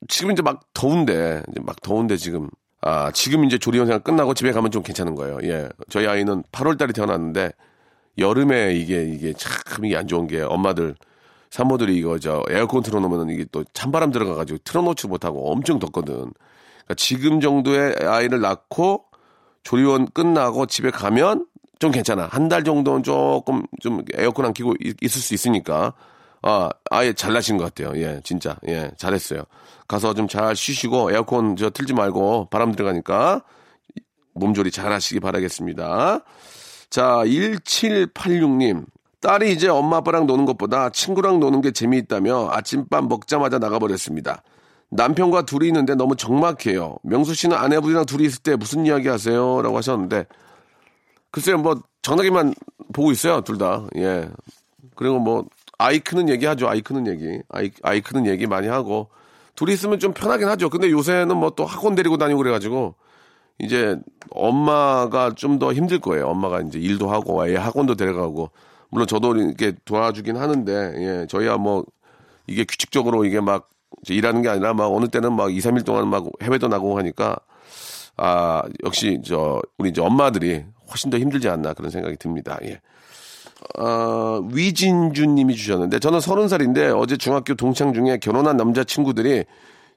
지금 0.08 0.32
이제 0.32 0.42
막 0.42 0.60
더운데, 0.74 1.42
이제 1.50 1.60
막 1.64 1.80
더운데 1.80 2.16
지금, 2.16 2.50
아, 2.82 3.10
지금 3.12 3.44
이제 3.44 3.56
조리원 3.58 3.86
생활 3.86 4.02
끝나고 4.02 4.34
집에 4.34 4.52
가면 4.52 4.70
좀 4.70 4.82
괜찮은 4.82 5.14
거예요. 5.14 5.38
예. 5.44 5.68
저희 5.88 6.06
아이는 6.06 6.42
8월 6.52 6.76
달에 6.76 6.92
태어났는데, 6.92 7.52
여름에 8.18 8.74
이게, 8.74 9.04
이게 9.04 9.32
참 9.34 9.84
이게 9.84 9.96
안 9.96 10.08
좋은 10.08 10.26
게 10.26 10.42
엄마들, 10.42 10.96
산모들이 11.50 11.96
이거 11.96 12.18
저 12.18 12.42
에어컨 12.50 12.82
틀어놓으면 12.82 13.30
이게 13.30 13.46
또 13.52 13.64
찬바람 13.72 14.10
들어가가지고 14.10 14.58
틀어놓지 14.64 15.06
못하고 15.06 15.52
엄청 15.52 15.78
덥거든. 15.78 16.14
그러니까 16.14 16.94
지금 16.96 17.40
정도의 17.40 17.94
아이를 18.00 18.40
낳고 18.40 19.04
조리원 19.62 20.06
끝나고 20.12 20.66
집에 20.66 20.90
가면 20.90 21.46
좀 21.78 21.90
괜찮아. 21.90 22.28
한 22.30 22.48
달 22.48 22.64
정도는 22.64 23.02
조금 23.02 23.64
좀 23.80 24.02
에어컨 24.14 24.46
안 24.46 24.52
키고 24.54 24.74
있을 25.00 25.20
수 25.20 25.34
있으니까. 25.34 25.92
아, 26.42 26.70
아예 26.90 27.12
잘나신 27.12 27.56
것 27.58 27.64
같아요. 27.64 28.00
예, 28.00 28.20
진짜. 28.24 28.56
예, 28.68 28.90
잘했어요. 28.96 29.42
가서 29.88 30.14
좀 30.14 30.28
잘 30.28 30.54
쉬시고 30.56 31.10
에어컨 31.12 31.56
저 31.56 31.70
틀지 31.70 31.92
말고 31.94 32.48
바람 32.50 32.72
들어가니까 32.72 33.42
몸조리 34.34 34.70
잘 34.70 34.92
하시기 34.92 35.20
바라겠습니다. 35.20 36.20
자, 36.90 37.22
1786님. 37.24 38.84
딸이 39.20 39.50
이제 39.52 39.66
엄마 39.68 39.96
아빠랑 39.98 40.26
노는 40.26 40.44
것보다 40.44 40.90
친구랑 40.90 41.40
노는 41.40 41.60
게 41.62 41.72
재미있다며 41.72 42.50
아침밥 42.52 43.06
먹자마자 43.08 43.58
나가버렸습니다. 43.58 44.42
남편과 44.90 45.46
둘이 45.46 45.66
있는데 45.68 45.94
너무 45.94 46.14
적막해요. 46.16 46.96
명수 47.02 47.34
씨는 47.34 47.56
아내분이랑 47.56 48.06
둘이 48.06 48.24
있을 48.26 48.42
때 48.42 48.54
무슨 48.56 48.86
이야기 48.86 49.08
하세요? 49.08 49.62
라고 49.62 49.76
하셨는데, 49.78 50.26
글쎄요, 51.30 51.58
뭐, 51.58 51.80
전화기만 52.02 52.54
보고 52.92 53.10
있어요, 53.12 53.40
둘 53.42 53.58
다. 53.58 53.86
예. 53.96 54.28
그리고 54.94 55.18
뭐, 55.18 55.44
아이 55.78 55.98
크는 56.00 56.28
얘기 56.28 56.46
하죠, 56.46 56.68
아이 56.68 56.80
크는 56.80 57.06
얘기. 57.06 57.40
아이, 57.50 57.70
아이 57.82 58.00
크는 58.00 58.26
얘기 58.26 58.46
많이 58.46 58.68
하고. 58.68 59.08
둘이 59.54 59.72
있으면 59.74 59.98
좀 59.98 60.12
편하긴 60.12 60.48
하죠. 60.48 60.70
근데 60.70 60.90
요새는 60.90 61.36
뭐 61.36 61.50
또 61.50 61.64
학원 61.66 61.94
데리고 61.94 62.16
다니고 62.18 62.38
그래가지고, 62.38 62.94
이제 63.58 63.96
엄마가 64.30 65.32
좀 65.34 65.58
더 65.58 65.72
힘들 65.72 65.98
거예요. 66.00 66.28
엄마가 66.28 66.60
이제 66.62 66.78
일도 66.78 67.10
하고, 67.10 67.46
애 67.48 67.56
학원도 67.56 67.94
데려가고. 67.96 68.50
물론 68.90 69.06
저도 69.06 69.34
이렇게 69.36 69.72
도와주긴 69.84 70.36
하는데, 70.36 70.72
예, 71.22 71.26
저희야 71.28 71.56
뭐, 71.56 71.84
이게 72.46 72.64
규칙적으로 72.64 73.24
이게 73.24 73.40
막, 73.40 73.68
일하는 74.08 74.42
게 74.42 74.48
아니라 74.48 74.74
막 74.74 74.86
어느 74.92 75.08
때는 75.08 75.32
막 75.32 75.52
2, 75.54 75.58
3일 75.60 75.84
동안 75.84 76.08
막 76.08 76.24
해외도 76.42 76.68
나가고 76.68 76.98
하니까, 76.98 77.36
아, 78.16 78.62
역시 78.84 79.20
저, 79.24 79.60
우리 79.78 79.90
이제 79.90 80.00
엄마들이 80.00 80.64
훨씬 80.90 81.10
더 81.10 81.18
힘들지 81.18 81.48
않나 81.48 81.74
그런 81.74 81.90
생각이 81.90 82.16
듭니다. 82.16 82.58
예. 82.64 82.80
어, 83.78 84.40
위진주 84.52 85.26
님이 85.26 85.56
주셨는데, 85.56 85.98
저는 85.98 86.20
서른 86.20 86.48
살인데 86.48 86.88
어제 86.88 87.16
중학교 87.16 87.54
동창 87.54 87.94
중에 87.94 88.18
결혼한 88.18 88.56
남자 88.56 88.84
친구들이 88.84 89.44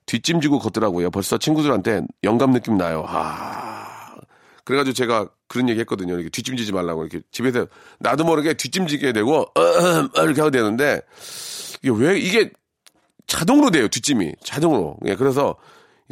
뒷짐지고 0.06 0.60
걷더라고요. 0.60 1.12
벌써 1.12 1.38
친구들한테 1.38 2.02
영감 2.24 2.52
느낌 2.52 2.78
나요. 2.78 3.06
아, 3.08 4.16
그래가지고 4.64 4.94
제가 4.94 5.30
그런 5.48 5.68
얘기 5.70 5.80
했거든요. 5.82 6.14
이렇게 6.16 6.30
뒷짐지지 6.30 6.72
말라고. 6.72 7.06
이렇게 7.06 7.22
집에서 7.32 7.68
나도 8.00 8.24
모르게 8.24 8.54
뒷짐지게 8.54 9.14
되고, 9.14 9.42
어, 9.42 10.24
이렇게 10.24 10.42
하게 10.42 10.52
되는데, 10.52 11.02
이게 11.84 11.92
왜, 11.92 12.18
이게 12.18 12.52
자동으로 13.28 13.72
돼요. 13.72 13.88
뒷짐이. 13.88 14.36
자동으로. 14.44 14.98
예, 15.06 15.16
그래서 15.16 15.56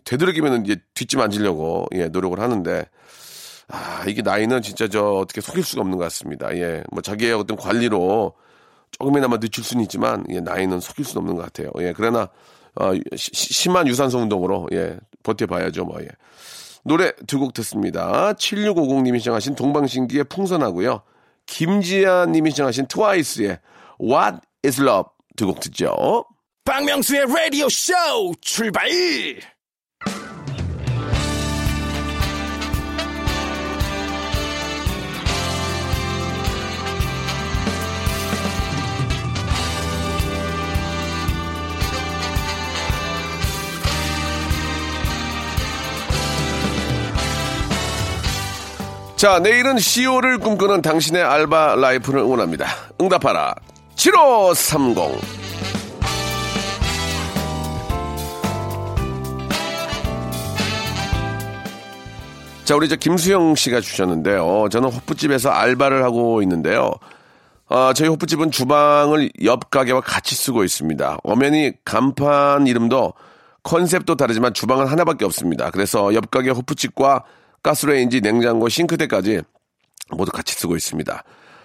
되도록이면 0.03 0.65
이제 0.65 0.77
뒷짐 0.93 1.19
앉으려고, 1.19 1.87
예, 1.95 2.07
노력을 2.07 2.39
하는데, 2.39 2.85
아, 3.69 4.03
이게 4.07 4.21
나이는 4.21 4.61
진짜 4.61 4.87
저 4.87 5.03
어떻게 5.03 5.41
속일 5.41 5.63
수가 5.63 5.81
없는 5.81 5.97
것 5.97 6.03
같습니다. 6.05 6.55
예, 6.55 6.83
뭐 6.91 7.01
자기의 7.01 7.33
어떤 7.33 7.57
관리로 7.57 8.33
조금이나마 8.91 9.37
늦출 9.39 9.63
수는 9.63 9.83
있지만, 9.83 10.23
예, 10.29 10.39
나이는 10.39 10.79
속일 10.79 11.03
수는 11.05 11.21
없는 11.21 11.35
것 11.35 11.43
같아요. 11.43 11.69
예, 11.79 11.93
그러나, 11.95 12.29
어, 12.79 12.93
시, 13.15 13.31
심한 13.53 13.87
유산소 13.87 14.19
운동으로, 14.19 14.67
예, 14.71 14.97
버텨봐야죠, 15.23 15.83
뭐, 15.85 16.01
예. 16.01 16.07
노래 16.85 17.11
두 17.27 17.39
곡 17.39 17.53
듣습니다. 17.53 18.31
7650님이 18.33 19.19
시청하신 19.19 19.55
동방신기의 19.55 20.23
풍선하고요. 20.25 21.01
김지아 21.45 22.27
님이 22.27 22.51
시청하신 22.51 22.87
트와이스의 22.87 23.59
What 24.01 24.37
is 24.65 24.81
Love 24.81 25.09
두 25.35 25.47
곡 25.47 25.59
듣죠. 25.59 26.23
박명수의 26.63 27.25
라디오 27.27 27.67
쇼 27.67 27.93
출발! 28.41 28.87
자, 49.17 49.39
내일은 49.39 49.79
CEO를 49.79 50.37
꿈꾸는 50.37 50.83
당신의 50.83 51.23
알바 51.23 51.77
라이프를 51.77 52.19
응원합니다. 52.19 52.67
응답하라. 53.01 53.55
7530. 53.95 55.19
자, 62.63 62.75
우리 62.75 62.87
저 62.87 62.95
김수영 62.95 63.55
씨가 63.55 63.81
주셨는데요. 63.81 64.67
저는 64.69 64.89
호프집에서 64.89 65.49
알바를 65.49 66.03
하고 66.03 66.43
있는데요. 66.43 66.91
아, 67.69 67.93
저희 67.95 68.09
호프집은 68.09 68.51
주방을 68.51 69.31
옆 69.43 69.71
가게와 69.71 70.01
같이 70.01 70.35
쓰고 70.35 70.63
있습니다. 70.63 71.17
엄연히 71.23 71.71
간판 71.83 72.67
이름도 72.67 73.13
컨셉도 73.63 74.13
다르지만 74.13 74.53
주방은 74.53 74.85
하나밖에 74.85 75.25
없습니다. 75.25 75.71
그래서 75.71 76.13
옆 76.13 76.29
가게 76.29 76.51
호프집과 76.51 77.23
가스레인지, 77.67 78.21
냉장고, 78.21 78.69
싱크대까지 78.69 79.41
모두 80.11 80.31
같이 80.31 80.55
쓰고 80.55 80.77
있습니다. 80.77 81.23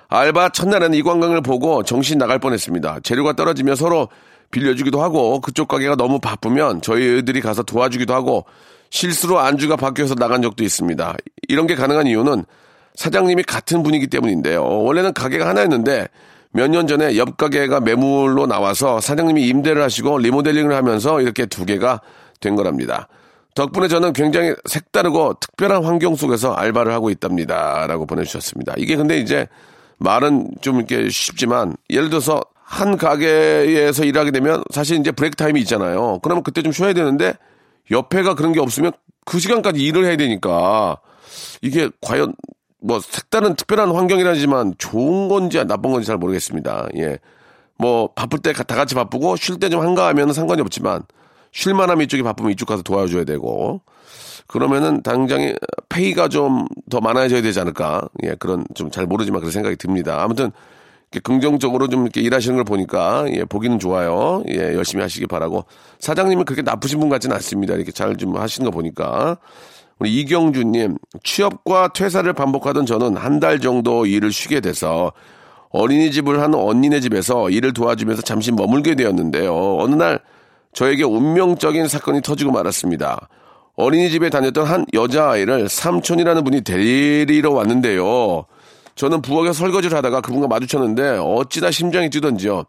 알바 0.08 0.48
첫날에는 0.50 0.98
이 0.98 1.02
관광을 1.02 1.42
보고 1.42 1.84
정신 1.84 2.18
나갈 2.18 2.38
뻔했습니다. 2.40 3.00
재료가 3.04 3.34
떨어지면 3.34 3.76
서로 3.76 4.08
빌려주기도 4.50 5.00
하고 5.00 5.40
그쪽 5.40 5.68
가게가 5.68 5.94
너무 5.94 6.18
바쁘면 6.18 6.82
저희들이 6.82 7.40
가서 7.40 7.62
도와주기도 7.62 8.12
하고 8.12 8.44
실수로 8.90 9.38
안주가 9.38 9.76
바뀌어서 9.76 10.16
나간 10.16 10.42
적도 10.42 10.64
있습니다. 10.64 11.16
이런 11.48 11.66
게 11.66 11.76
가능한 11.76 12.08
이유는 12.08 12.44
사장님이 12.96 13.44
같은 13.44 13.82
분이기 13.82 14.08
때문인데요. 14.08 14.62
원래는 14.62 15.14
가게가 15.14 15.48
하나였는데 15.48 16.08
몇 16.50 16.68
년 16.68 16.86
전에 16.86 17.16
옆 17.16 17.38
가게가 17.38 17.80
매물로 17.80 18.46
나와서 18.46 19.00
사장님이 19.00 19.46
임대를 19.48 19.80
하시고 19.82 20.18
리모델링을 20.18 20.74
하면서 20.74 21.22
이렇게 21.22 21.46
두 21.46 21.64
개가 21.64 22.02
된 22.40 22.56
거랍니다. 22.56 23.08
덕분에 23.54 23.88
저는 23.88 24.12
굉장히 24.14 24.54
색다르고 24.66 25.34
특별한 25.40 25.84
환경 25.84 26.14
속에서 26.16 26.54
알바를 26.54 26.92
하고 26.92 27.10
있답니다. 27.10 27.86
라고 27.86 28.06
보내주셨습니다. 28.06 28.74
이게 28.78 28.96
근데 28.96 29.18
이제 29.18 29.46
말은 29.98 30.52
좀 30.62 30.76
이렇게 30.78 31.08
쉽지만 31.10 31.76
예를 31.90 32.08
들어서 32.08 32.40
한 32.64 32.96
가게에서 32.96 34.04
일하게 34.04 34.30
되면 34.30 34.64
사실 34.70 34.98
이제 34.98 35.10
브레이크 35.12 35.36
타임이 35.36 35.60
있잖아요. 35.60 36.18
그러면 36.22 36.42
그때 36.42 36.62
좀 36.62 36.72
쉬어야 36.72 36.94
되는데 36.94 37.34
옆에가 37.90 38.34
그런 38.34 38.52
게 38.52 38.60
없으면 38.60 38.92
그 39.26 39.38
시간까지 39.38 39.80
일을 39.80 40.06
해야 40.06 40.16
되니까 40.16 40.96
이게 41.60 41.90
과연 42.00 42.34
뭐 42.80 43.00
색다른 43.00 43.54
특별한 43.54 43.90
환경이라지만 43.92 44.74
좋은 44.78 45.28
건지 45.28 45.62
나쁜 45.66 45.92
건지 45.92 46.06
잘 46.06 46.16
모르겠습니다. 46.16 46.88
예. 46.96 47.18
뭐 47.78 48.08
바쁠 48.14 48.38
때 48.38 48.52
다 48.52 48.74
같이 48.74 48.94
바쁘고 48.94 49.36
쉴 49.36 49.58
때 49.60 49.68
좀 49.68 49.82
한가하면 49.82 50.32
상관이 50.32 50.62
없지만 50.62 51.02
쉴만하면 51.52 52.04
이쪽이 52.04 52.22
바쁘면 52.22 52.52
이쪽 52.52 52.66
가서 52.66 52.82
도와줘야 52.82 53.24
되고 53.24 53.80
그러면은 54.46 55.02
당장에 55.02 55.54
페이가 55.88 56.28
좀 56.28 56.66
더 56.90 57.00
많아져야 57.00 57.40
되지 57.40 57.58
않을까? 57.60 58.08
예, 58.24 58.34
그런 58.38 58.64
좀 58.74 58.90
잘 58.90 59.06
모르지만 59.06 59.40
그런 59.40 59.50
생각이 59.50 59.76
듭니다. 59.76 60.22
아무튼 60.22 60.50
긍정적으로 61.22 61.88
좀 61.88 62.02
이렇게 62.02 62.20
일하시는 62.20 62.56
걸 62.56 62.64
보니까 62.64 63.24
예, 63.32 63.44
보기는 63.44 63.78
좋아요. 63.78 64.42
예, 64.50 64.74
열심히 64.74 65.02
하시기 65.02 65.26
바라고 65.26 65.64
사장님은 66.00 66.44
그렇게 66.44 66.60
나쁘신 66.62 67.00
분 67.00 67.08
같지는 67.08 67.34
않습니다. 67.36 67.74
이렇게 67.74 67.92
잘 67.92 68.16
좀 68.16 68.36
하시는 68.36 68.64
거 68.64 68.70
보니까 68.70 69.38
우리 69.98 70.14
이경주님 70.20 70.96
취업과 71.22 71.92
퇴사를 71.94 72.30
반복하던 72.32 72.84
저는 72.86 73.16
한 73.16 73.40
달 73.40 73.58
정도 73.60 74.04
일을 74.06 74.32
쉬게 74.32 74.60
돼서 74.60 75.12
어린이집을 75.70 76.40
하는 76.40 76.58
언니네 76.58 77.00
집에서 77.00 77.48
일을 77.48 77.72
도와주면서 77.72 78.20
잠시 78.22 78.52
머물게 78.52 78.94
되었는데요. 78.96 79.78
어느 79.78 79.94
날 79.94 80.20
저에게 80.72 81.04
운명적인 81.04 81.88
사건이 81.88 82.22
터지고 82.22 82.52
말았습니다. 82.52 83.28
어린이집에 83.76 84.30
다녔던 84.30 84.66
한 84.66 84.86
여자아이를 84.92 85.68
삼촌이라는 85.68 86.44
분이 86.44 86.62
데리러 86.62 87.52
왔는데요. 87.52 88.44
저는 88.94 89.22
부엌에 89.22 89.52
설거지를 89.52 89.96
하다가 89.96 90.20
그분과 90.20 90.48
마주쳤는데 90.48 91.18
어찌나 91.20 91.70
심장이 91.70 92.10
뛰던지요. 92.10 92.64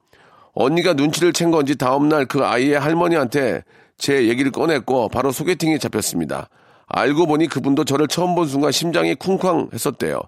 언니가 0.54 0.94
눈치를 0.94 1.34
챈 1.34 1.52
건지 1.52 1.76
다음날 1.78 2.26
그 2.26 2.46
아이의 2.46 2.80
할머니한테 2.80 3.64
제 3.98 4.28
얘기를 4.28 4.52
꺼냈고 4.52 5.10
바로 5.10 5.32
소개팅이 5.32 5.80
잡혔습니다. 5.80 6.50
알고 6.88 7.26
보니 7.26 7.48
그분도 7.48 7.86
저를 7.86 8.08
처음 8.08 8.36
본 8.36 8.48
순간 8.48 8.72
심장이 8.72 9.16
쿵쾅 9.16 9.70
했었대요. 9.74 10.22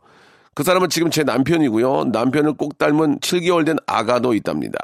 그 0.54 0.64
사람은 0.64 0.90
지금 0.90 1.12
제 1.12 1.24
남편이고요. 1.24 2.06
남편을 2.06 2.54
꼭 2.54 2.78
닮은 2.78 3.20
7개월 3.20 3.66
된 3.66 3.76
아가도 3.86 4.34
있답니다. 4.34 4.78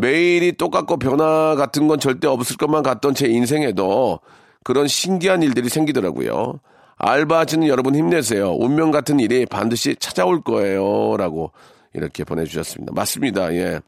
매일이 0.00 0.52
똑같고 0.52 0.98
변화 0.98 1.54
같은 1.56 1.88
건 1.88 1.98
절대 2.00 2.26
없을 2.26 2.56
것만 2.56 2.82
같던 2.82 3.14
제 3.14 3.28
인생에도 3.28 4.20
그런 4.64 4.86
신기한 4.86 5.42
일들이 5.42 5.68
생기더라고요. 5.68 6.60
알바하시는 6.96 7.68
여러분 7.68 7.94
힘내세요. 7.94 8.52
운명 8.52 8.90
같은 8.90 9.20
일이 9.20 9.46
반드시 9.46 9.94
찾아올 9.96 10.42
거예요. 10.42 11.16
라고 11.16 11.52
이렇게 11.94 12.24
보내주셨습니다. 12.24 12.92
맞습니다. 12.92 13.54
예. 13.54 13.80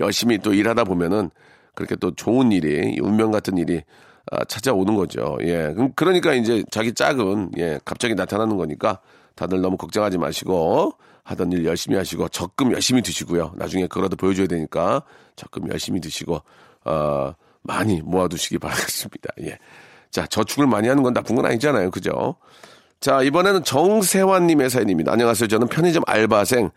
열심히 0.00 0.38
또 0.38 0.52
일하다 0.52 0.84
보면은 0.84 1.30
그렇게 1.74 1.96
또 1.96 2.14
좋은 2.14 2.52
일이, 2.52 2.98
운명 3.00 3.30
같은 3.30 3.56
일이 3.56 3.82
아, 4.30 4.44
찾아오는 4.44 4.94
거죠. 4.94 5.38
예. 5.42 5.74
그러니까 5.96 6.34
이제 6.34 6.62
자기 6.70 6.92
짝은, 6.92 7.52
예, 7.58 7.80
갑자기 7.84 8.14
나타나는 8.14 8.56
거니까 8.56 9.00
다들 9.34 9.60
너무 9.60 9.76
걱정하지 9.76 10.18
마시고 10.18 10.92
하던 11.24 11.52
일 11.52 11.64
열심히 11.64 11.96
하시고 11.96 12.28
적금 12.28 12.72
열심히 12.72 13.02
드시고요. 13.02 13.52
나중에 13.56 13.86
그거라도 13.86 14.16
보여줘야 14.16 14.46
되니까 14.46 15.02
적금 15.36 15.70
열심히 15.70 16.00
드시고, 16.00 16.42
어, 16.84 17.32
많이 17.62 18.00
모아두시기 18.02 18.58
바라겠습니다. 18.58 19.30
예. 19.42 19.58
자, 20.10 20.26
저축을 20.26 20.66
많이 20.66 20.88
하는 20.88 21.02
건 21.02 21.12
나쁜 21.12 21.36
건 21.36 21.46
아니잖아요. 21.46 21.90
그죠? 21.90 22.36
자, 23.00 23.22
이번에는 23.22 23.64
정세환님의 23.64 24.70
사연입니다. 24.70 25.12
안녕하세요. 25.12 25.48
저는 25.48 25.68
편의점 25.68 26.02
알바생 26.06 26.70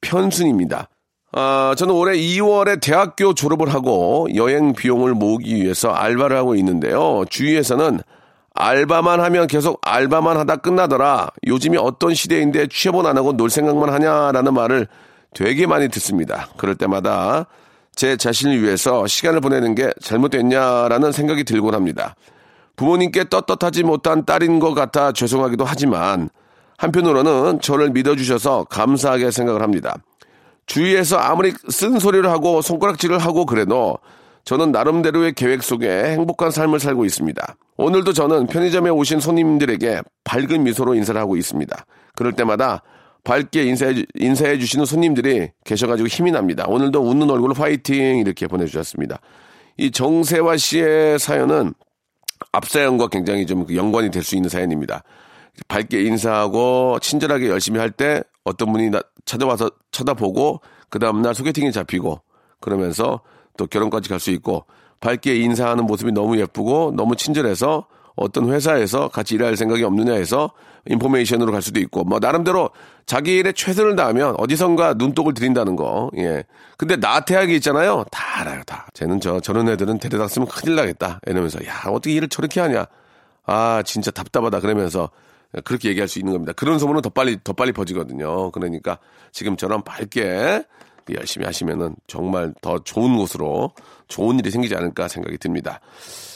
편순입니다. 0.00 0.88
아, 1.32 1.74
저는 1.76 1.94
올해 1.94 2.18
2월에 2.18 2.80
대학교 2.80 3.34
졸업을 3.34 3.72
하고 3.72 4.26
여행 4.34 4.72
비용을 4.72 5.14
모으기 5.14 5.54
위해서 5.54 5.90
알바를 5.90 6.36
하고 6.36 6.56
있는데요. 6.56 7.24
주위에서는 7.30 8.00
알바만 8.60 9.20
하면 9.20 9.46
계속 9.46 9.80
알바만 9.82 10.36
하다 10.36 10.56
끝나더라. 10.56 11.30
요즘이 11.46 11.78
어떤 11.78 12.12
시대인데 12.12 12.66
취업은 12.66 13.06
안 13.06 13.16
하고 13.16 13.32
놀 13.32 13.48
생각만 13.48 13.90
하냐라는 13.90 14.52
말을 14.52 14.86
되게 15.32 15.66
많이 15.66 15.88
듣습니다. 15.88 16.48
그럴 16.58 16.74
때마다 16.74 17.46
제 17.94 18.18
자신을 18.18 18.62
위해서 18.62 19.06
시간을 19.06 19.40
보내는 19.40 19.74
게 19.74 19.90
잘못됐냐라는 20.02 21.12
생각이 21.12 21.44
들곤 21.44 21.74
합니다. 21.74 22.14
부모님께 22.76 23.30
떳떳하지 23.30 23.82
못한 23.82 24.26
딸인 24.26 24.58
것 24.58 24.74
같아 24.74 25.12
죄송하기도 25.12 25.64
하지만 25.64 26.28
한편으로는 26.76 27.60
저를 27.62 27.90
믿어주셔서 27.90 28.64
감사하게 28.64 29.30
생각을 29.30 29.62
합니다. 29.62 29.96
주위에서 30.66 31.16
아무리 31.16 31.52
쓴소리를 31.68 32.28
하고 32.30 32.60
손가락질을 32.60 33.18
하고 33.18 33.46
그래도 33.46 33.98
저는 34.44 34.72
나름대로의 34.72 35.34
계획 35.34 35.62
속에 35.62 35.88
행복한 36.12 36.50
삶을 36.50 36.80
살고 36.80 37.04
있습니다. 37.04 37.56
오늘도 37.76 38.12
저는 38.12 38.46
편의점에 38.46 38.90
오신 38.90 39.20
손님들에게 39.20 40.00
밝은 40.24 40.64
미소로 40.64 40.94
인사를 40.94 41.20
하고 41.20 41.36
있습니다. 41.36 41.86
그럴 42.16 42.32
때마다 42.32 42.82
밝게 43.22 43.62
인사해, 43.64 44.04
인사해 44.14 44.58
주시는 44.58 44.86
손님들이 44.86 45.50
계셔가지고 45.64 46.08
힘이 46.08 46.32
납니다. 46.32 46.64
오늘도 46.66 47.00
웃는 47.00 47.30
얼굴로 47.30 47.54
화이팅 47.54 48.18
이렇게 48.18 48.46
보내주셨습니다. 48.46 49.20
이 49.76 49.90
정세화 49.90 50.56
씨의 50.56 51.18
사연은 51.18 51.74
앞사연과 52.52 53.08
굉장히 53.08 53.46
좀그 53.46 53.76
연관이 53.76 54.10
될 54.10 54.22
수 54.22 54.36
있는 54.36 54.48
사연입니다. 54.48 55.02
밝게 55.68 56.02
인사하고 56.02 56.98
친절하게 57.00 57.48
열심히 57.48 57.78
할 57.78 57.90
때 57.90 58.22
어떤 58.44 58.72
분이 58.72 58.90
나, 58.90 59.00
찾아와서 59.26 59.70
쳐다보고 59.92 60.60
그 60.88 60.98
다음날 60.98 61.34
소개팅이 61.34 61.72
잡히고 61.72 62.22
그러면서 62.60 63.20
또 63.60 63.66
결혼까지 63.66 64.08
갈 64.08 64.18
수 64.18 64.30
있고 64.30 64.64
밝게 65.00 65.36
인사하는 65.36 65.84
모습이 65.84 66.12
너무 66.12 66.38
예쁘고 66.38 66.94
너무 66.96 67.14
친절해서 67.14 67.86
어떤 68.16 68.50
회사에서 68.50 69.08
같이 69.08 69.34
일할 69.34 69.56
생각이 69.56 69.82
없느냐 69.84 70.12
해서 70.14 70.50
인포메이션으로 70.86 71.52
갈 71.52 71.60
수도 71.60 71.78
있고 71.80 72.04
뭐 72.04 72.18
나름대로 72.18 72.70
자기 73.04 73.36
일에 73.36 73.52
최선을 73.52 73.96
다하면 73.96 74.34
어디선가 74.38 74.94
눈독을 74.94 75.34
들인다는 75.34 75.76
거. 75.76 76.10
예. 76.16 76.44
근데 76.78 76.96
나태하게 76.96 77.54
있잖아요. 77.56 78.04
다 78.10 78.40
알아요, 78.40 78.62
다. 78.64 78.86
쟤는 78.94 79.20
저 79.20 79.40
저런 79.40 79.68
애들은 79.68 79.98
데려다 79.98 80.26
쓰면 80.28 80.48
큰일 80.48 80.76
나겠다. 80.76 81.20
이러면서 81.26 81.58
야 81.66 81.82
어떻게 81.86 82.12
일을 82.14 82.28
저렇게 82.28 82.60
하냐. 82.60 82.86
아 83.46 83.82
진짜 83.84 84.10
답답하다 84.10 84.60
그러면서 84.60 85.10
그렇게 85.64 85.88
얘기할 85.90 86.08
수 86.08 86.18
있는 86.18 86.32
겁니다. 86.32 86.52
그런 86.54 86.78
소문은 86.78 87.02
더 87.02 87.10
빨리 87.10 87.38
더 87.42 87.52
빨리 87.52 87.72
퍼지거든요. 87.72 88.50
그러니까 88.52 88.98
지금처럼 89.32 89.82
밝게 89.82 90.64
열심히 91.14 91.46
하시면은 91.46 91.96
정말 92.06 92.52
더 92.60 92.78
좋은 92.78 93.16
곳으로 93.16 93.72
좋은 94.08 94.38
일이 94.38 94.50
생기지 94.50 94.74
않을까 94.74 95.08
생각이 95.08 95.38
듭니다. 95.38 95.80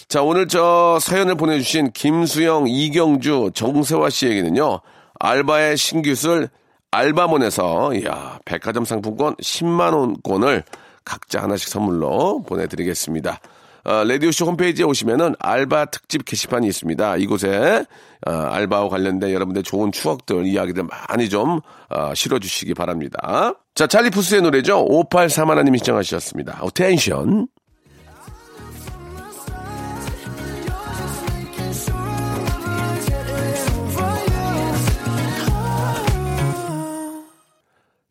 자, 0.08 0.22
오늘 0.22 0.48
저 0.48 0.98
사연을 1.00 1.34
보내주신 1.36 1.92
김수영, 1.92 2.66
이경주, 2.68 3.52
정세화 3.54 4.10
씨에게는요, 4.10 4.80
알바의 5.18 5.76
신기술 5.76 6.48
알바몬에서, 6.90 7.94
이야, 7.94 8.38
백화점 8.44 8.84
상품권 8.84 9.34
10만원권을 9.36 10.62
각자 11.04 11.42
하나씩 11.42 11.68
선물로 11.68 12.42
보내드리겠습니다. 12.42 13.40
어, 13.84 14.02
레디오쇼 14.04 14.46
홈페이지에 14.46 14.84
오시면은 14.84 15.34
알바 15.38 15.86
특집 15.86 16.24
게시판이 16.24 16.66
있습니다. 16.66 17.16
이곳에 17.18 17.84
어, 18.26 18.30
알바와 18.30 18.88
관련된 18.88 19.32
여러분들 19.32 19.62
좋은 19.62 19.92
추억들, 19.92 20.46
이야기들 20.46 20.84
많이 20.84 21.28
좀 21.28 21.60
어, 21.90 22.14
실어주시기 22.14 22.74
바랍니다. 22.74 23.54
자, 23.74 23.86
찰리 23.86 24.08
푸스의 24.10 24.40
노래죠. 24.40 24.86
5831님이 24.86 25.78
신청하셨습니다. 25.78 26.60
Attention. 26.62 27.48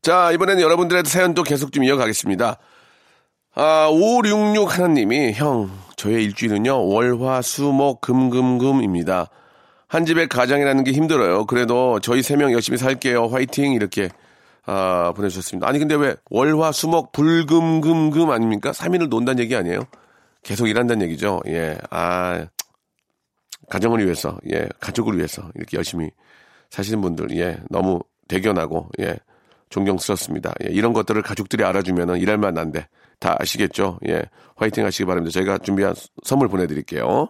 자, 0.04 0.32
이번에는 0.34 0.62
여러분들의 0.62 1.04
사연도 1.06 1.44
계속 1.44 1.72
좀 1.72 1.86
이어가겠습니다. 1.86 2.58
아, 3.56 3.88
5661님이, 3.92 5.34
형, 5.34 5.70
저의 5.96 6.24
일주일은요, 6.26 6.88
월, 6.88 7.22
화, 7.22 7.42
수, 7.42 7.64
목, 7.64 8.02
금, 8.02 8.30
금, 8.30 8.58
금입니다. 8.58 9.30
한 9.88 10.06
집에 10.06 10.28
가장이라는 10.28 10.84
게 10.84 10.92
힘들어요. 10.92 11.46
그래도 11.46 12.00
저희 12.00 12.24
세 12.24 12.36
명 12.36 12.52
열심히 12.52 12.80
살게요. 12.80 13.28
화이팅! 13.28 13.74
이렇게, 13.74 14.10
아, 14.66 15.14
보내주셨습니다. 15.16 15.68
아니, 15.68 15.78
근데 15.78 15.94
왜 15.94 16.16
월, 16.32 16.56
화, 16.60 16.72
수, 16.72 16.88
목, 16.88 17.12
불, 17.12 17.46
금, 17.46 17.80
금, 17.80 18.10
금 18.10 18.32
아닙니까? 18.32 18.72
3일을 18.72 19.08
논다는 19.10 19.44
얘기 19.44 19.56
아니에요? 19.56 19.84
계속 20.42 20.68
일한다는 20.68 21.06
얘기죠. 21.06 21.40
예, 21.48 21.78
아, 21.92 22.48
가정을 23.70 24.04
위해서, 24.04 24.40
예, 24.52 24.68
가족을 24.80 25.16
위해서 25.16 25.44
이렇게 25.56 25.78
열심히 25.78 26.10
사시는 26.72 27.02
분들, 27.02 27.38
예, 27.38 27.58
너무 27.70 28.00
대견하고, 28.28 28.90
예, 29.00 29.16
존경스럽습니다. 29.70 30.54
예, 30.66 30.70
이런 30.72 30.92
것들을 30.94 31.22
가족들이 31.22 31.64
알아주면은 31.64 32.18
일할 32.18 32.38
만한데 32.40 32.88
다 33.24 33.38
아시겠죠? 33.40 34.00
예, 34.10 34.22
화이팅 34.58 34.86
하시기 34.86 35.06
바랍니다. 35.06 35.32
저희가 35.34 35.58
준비한 35.60 35.96
선물 36.24 36.50
보내드릴게요. 36.50 37.30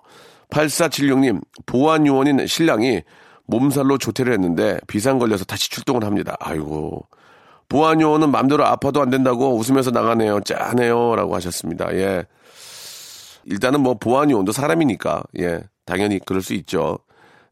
8476님, 0.49 1.39
보안요원인 1.67 2.47
신랑이 2.47 3.03
몸살로 3.45 3.97
조퇴를 3.99 4.33
했는데 4.33 4.79
비상 4.87 5.19
걸려서 5.19 5.45
다시 5.45 5.69
출동을 5.69 6.03
합니다. 6.03 6.35
아이고. 6.39 7.07
보안요원은 7.69 8.29
맘대로 8.31 8.65
아파도 8.65 9.01
안 9.01 9.09
된다고 9.09 9.55
웃으면서 9.57 9.91
나가네요. 9.91 10.41
짠해요. 10.41 11.15
라고 11.15 11.35
하셨습니다. 11.35 11.93
예. 11.95 12.25
일단은 13.45 13.81
뭐 13.81 13.93
보안요원도 13.95 14.51
사람이니까, 14.51 15.23
예. 15.39 15.61
당연히 15.85 16.19
그럴 16.25 16.41
수 16.41 16.53
있죠. 16.53 16.97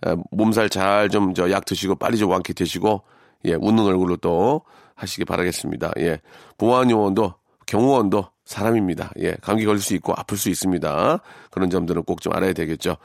예, 0.07 0.15
몸살 0.31 0.69
잘 0.69 1.09
좀 1.09 1.33
저 1.33 1.49
약 1.51 1.65
드시고 1.65 1.95
빨리 1.95 2.17
좀 2.17 2.31
완쾌 2.31 2.53
되시고 2.53 3.03
예, 3.45 3.53
웃는 3.53 3.83
얼굴로 3.83 4.17
또 4.17 4.61
하시기 4.95 5.25
바라겠습니다. 5.25 5.91
예. 5.99 6.19
보안 6.57 6.89
요원도 6.89 7.33
경호원도 7.71 8.25
사람입니다. 8.43 9.11
예, 9.21 9.33
감기 9.41 9.65
걸릴 9.65 9.79
수 9.81 9.95
있고 9.95 10.13
아플 10.17 10.37
수 10.37 10.49
있습니다. 10.49 11.19
그런 11.51 11.69
점들은 11.69 12.03
꼭 12.03 12.19
좀 12.19 12.33
알아야 12.33 12.51
되겠죠. 12.51 12.97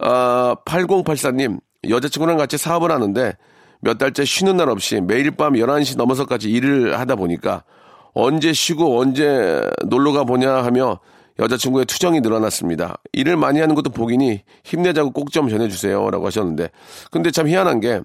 아, 0.00 0.54
8084님, 0.66 1.60
여자친구랑 1.88 2.36
같이 2.36 2.58
사업을 2.58 2.92
하는데 2.92 3.32
몇 3.80 3.96
달째 3.96 4.24
쉬는 4.26 4.58
날 4.58 4.68
없이 4.68 5.00
매일 5.00 5.30
밤 5.30 5.54
11시 5.54 5.96
넘어서까지 5.96 6.50
일을 6.50 6.98
하다 7.00 7.16
보니까 7.16 7.64
언제 8.12 8.52
쉬고 8.52 9.00
언제 9.00 9.66
놀러 9.86 10.12
가 10.12 10.24
보냐 10.24 10.62
하며 10.62 11.00
여자친구의 11.38 11.86
투정이 11.86 12.20
늘어났습니다. 12.20 12.96
일을 13.14 13.38
많이 13.38 13.58
하는 13.60 13.74
것도 13.74 13.88
보기니 13.90 14.42
힘내자고 14.64 15.10
꼭 15.12 15.30
좀 15.32 15.48
전해주세요. 15.48 16.10
라고 16.10 16.26
하셨는데. 16.26 16.68
근데 17.10 17.30
참 17.30 17.48
희한한 17.48 17.80
게 17.80 18.02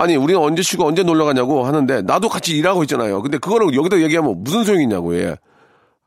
아니, 0.00 0.16
우리는 0.16 0.40
언제 0.40 0.62
쉬고 0.62 0.86
언제 0.86 1.02
놀러 1.02 1.26
가냐고 1.26 1.66
하는데 1.66 2.00
나도 2.02 2.30
같이 2.30 2.56
일하고 2.56 2.82
있잖아요. 2.84 3.20
근데 3.20 3.36
그거를 3.36 3.74
여기다 3.74 4.00
얘기하면 4.00 4.42
무슨 4.42 4.64
소용이 4.64 4.84
있냐고, 4.84 5.14
예. 5.14 5.36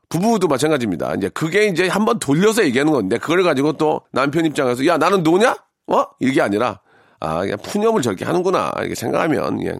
부부도 0.08 0.48
마찬가지입니다. 0.48 1.14
이제 1.14 1.28
그게 1.28 1.66
이제 1.66 1.88
한번 1.88 2.18
돌려서 2.18 2.64
얘기하는 2.64 2.92
건데 2.92 3.18
그걸 3.18 3.42
가지고 3.42 3.72
또 3.74 4.00
남편 4.12 4.46
입장에서 4.46 4.84
야, 4.86 4.98
나는 4.98 5.22
노냐? 5.22 5.56
어? 5.86 6.04
이게 6.20 6.42
아니라 6.42 6.80
아, 7.20 7.40
그냥 7.40 7.56
푸념을 7.62 8.02
저렇게 8.02 8.24
하는구나. 8.24 8.72
이렇게 8.78 8.94
생각하면 8.94 9.58
그냥 9.58 9.78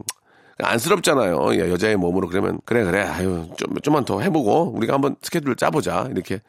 안쓰럽잖아요. 0.59 1.55
예, 1.55 1.70
여자의 1.70 1.96
몸으로 1.96 2.29
그러면 2.29 2.61
그래 2.64 2.85
그래 2.85 3.03
아유 3.03 3.48
좀 3.57 3.74
좀만 3.83 4.05
더 4.05 4.20
해보고 4.20 4.72
우리가 4.77 4.94
한번 4.94 5.16
스케줄을 5.22 5.57
짜보자 5.57 6.09
이렇게 6.11 6.40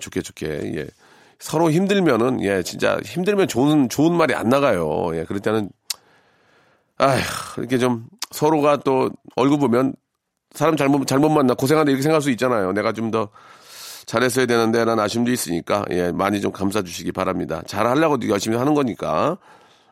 좋게 0.00 0.22
좋게 0.22 0.46
예 0.76 0.86
서로 1.38 1.70
힘들면은 1.70 2.42
예 2.42 2.62
진짜 2.62 2.98
힘들면 3.04 3.48
좋은 3.48 3.88
좋은 3.88 4.16
말이 4.16 4.34
안 4.34 4.48
나가요. 4.48 5.10
예 5.14 5.24
그럴 5.24 5.40
때는 5.40 5.70
아휴 6.98 7.20
이렇게 7.58 7.78
좀 7.78 8.06
서로가 8.30 8.78
또 8.78 9.10
얼굴 9.36 9.58
보면 9.58 9.94
사람 10.54 10.76
잘못 10.76 11.06
잘못 11.06 11.28
만나 11.30 11.54
고생한다 11.54 11.90
이렇게 11.90 12.02
생각할 12.02 12.22
수 12.22 12.30
있잖아요. 12.30 12.72
내가 12.72 12.92
좀 12.92 13.10
더 13.10 13.28
잘했어야 14.06 14.46
되는데 14.46 14.84
난 14.86 14.98
아쉬움도 15.00 15.30
있으니까 15.32 15.84
예 15.90 16.12
많이 16.12 16.40
좀 16.40 16.52
감싸 16.52 16.82
주시기 16.82 17.12
바랍니다. 17.12 17.62
잘하려고 17.66 18.18
열심히 18.28 18.56
하는 18.56 18.74
거니까 18.74 19.38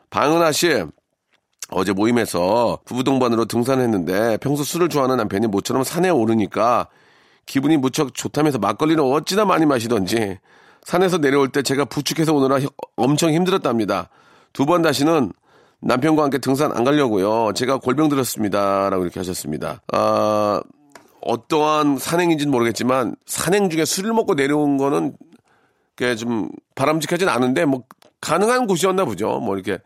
방은하 0.09 0.51
씨 0.51 0.85
어제 1.71 1.93
모임에서 1.93 2.79
부부 2.85 3.03
동반으로 3.03 3.45
등산했는데 3.45 4.37
평소 4.37 4.63
술을 4.63 4.89
좋아하는 4.89 5.17
남편이 5.17 5.47
모처럼 5.47 5.83
산에 5.83 6.09
오르니까 6.09 6.87
기분이 7.45 7.77
무척 7.77 8.13
좋다면서 8.13 8.59
막걸리를 8.59 9.01
어찌나 9.03 9.45
많이 9.45 9.65
마시던지 9.65 10.39
산에서 10.83 11.19
내려올 11.19 11.49
때 11.49 11.61
제가 11.61 11.85
부축해서 11.85 12.33
오느라 12.33 12.59
엄청 12.95 13.31
힘들었답니다. 13.33 14.09
두 14.53 14.65
번 14.65 14.81
다시는 14.81 15.31
남편과 15.81 16.23
함께 16.23 16.37
등산 16.39 16.71
안 16.71 16.83
가려고요. 16.83 17.53
제가 17.53 17.77
골병 17.77 18.09
들었습니다. 18.09 18.89
라고 18.89 19.03
이렇게 19.03 19.19
하셨습니다. 19.19 19.81
아, 19.93 20.61
어떠한 21.21 21.97
산행인지는 21.97 22.51
모르겠지만 22.51 23.15
산행 23.25 23.69
중에 23.69 23.85
술을 23.85 24.13
먹고 24.13 24.33
내려온 24.33 24.77
거는 24.77 25.15
좀 26.17 26.49
바람직하진 26.75 27.27
않은데 27.27 27.65
뭐 27.65 27.83
가능한 28.21 28.67
곳이었나 28.67 29.05
보죠. 29.05 29.39
뭐 29.39 29.55
이렇게 29.55 29.79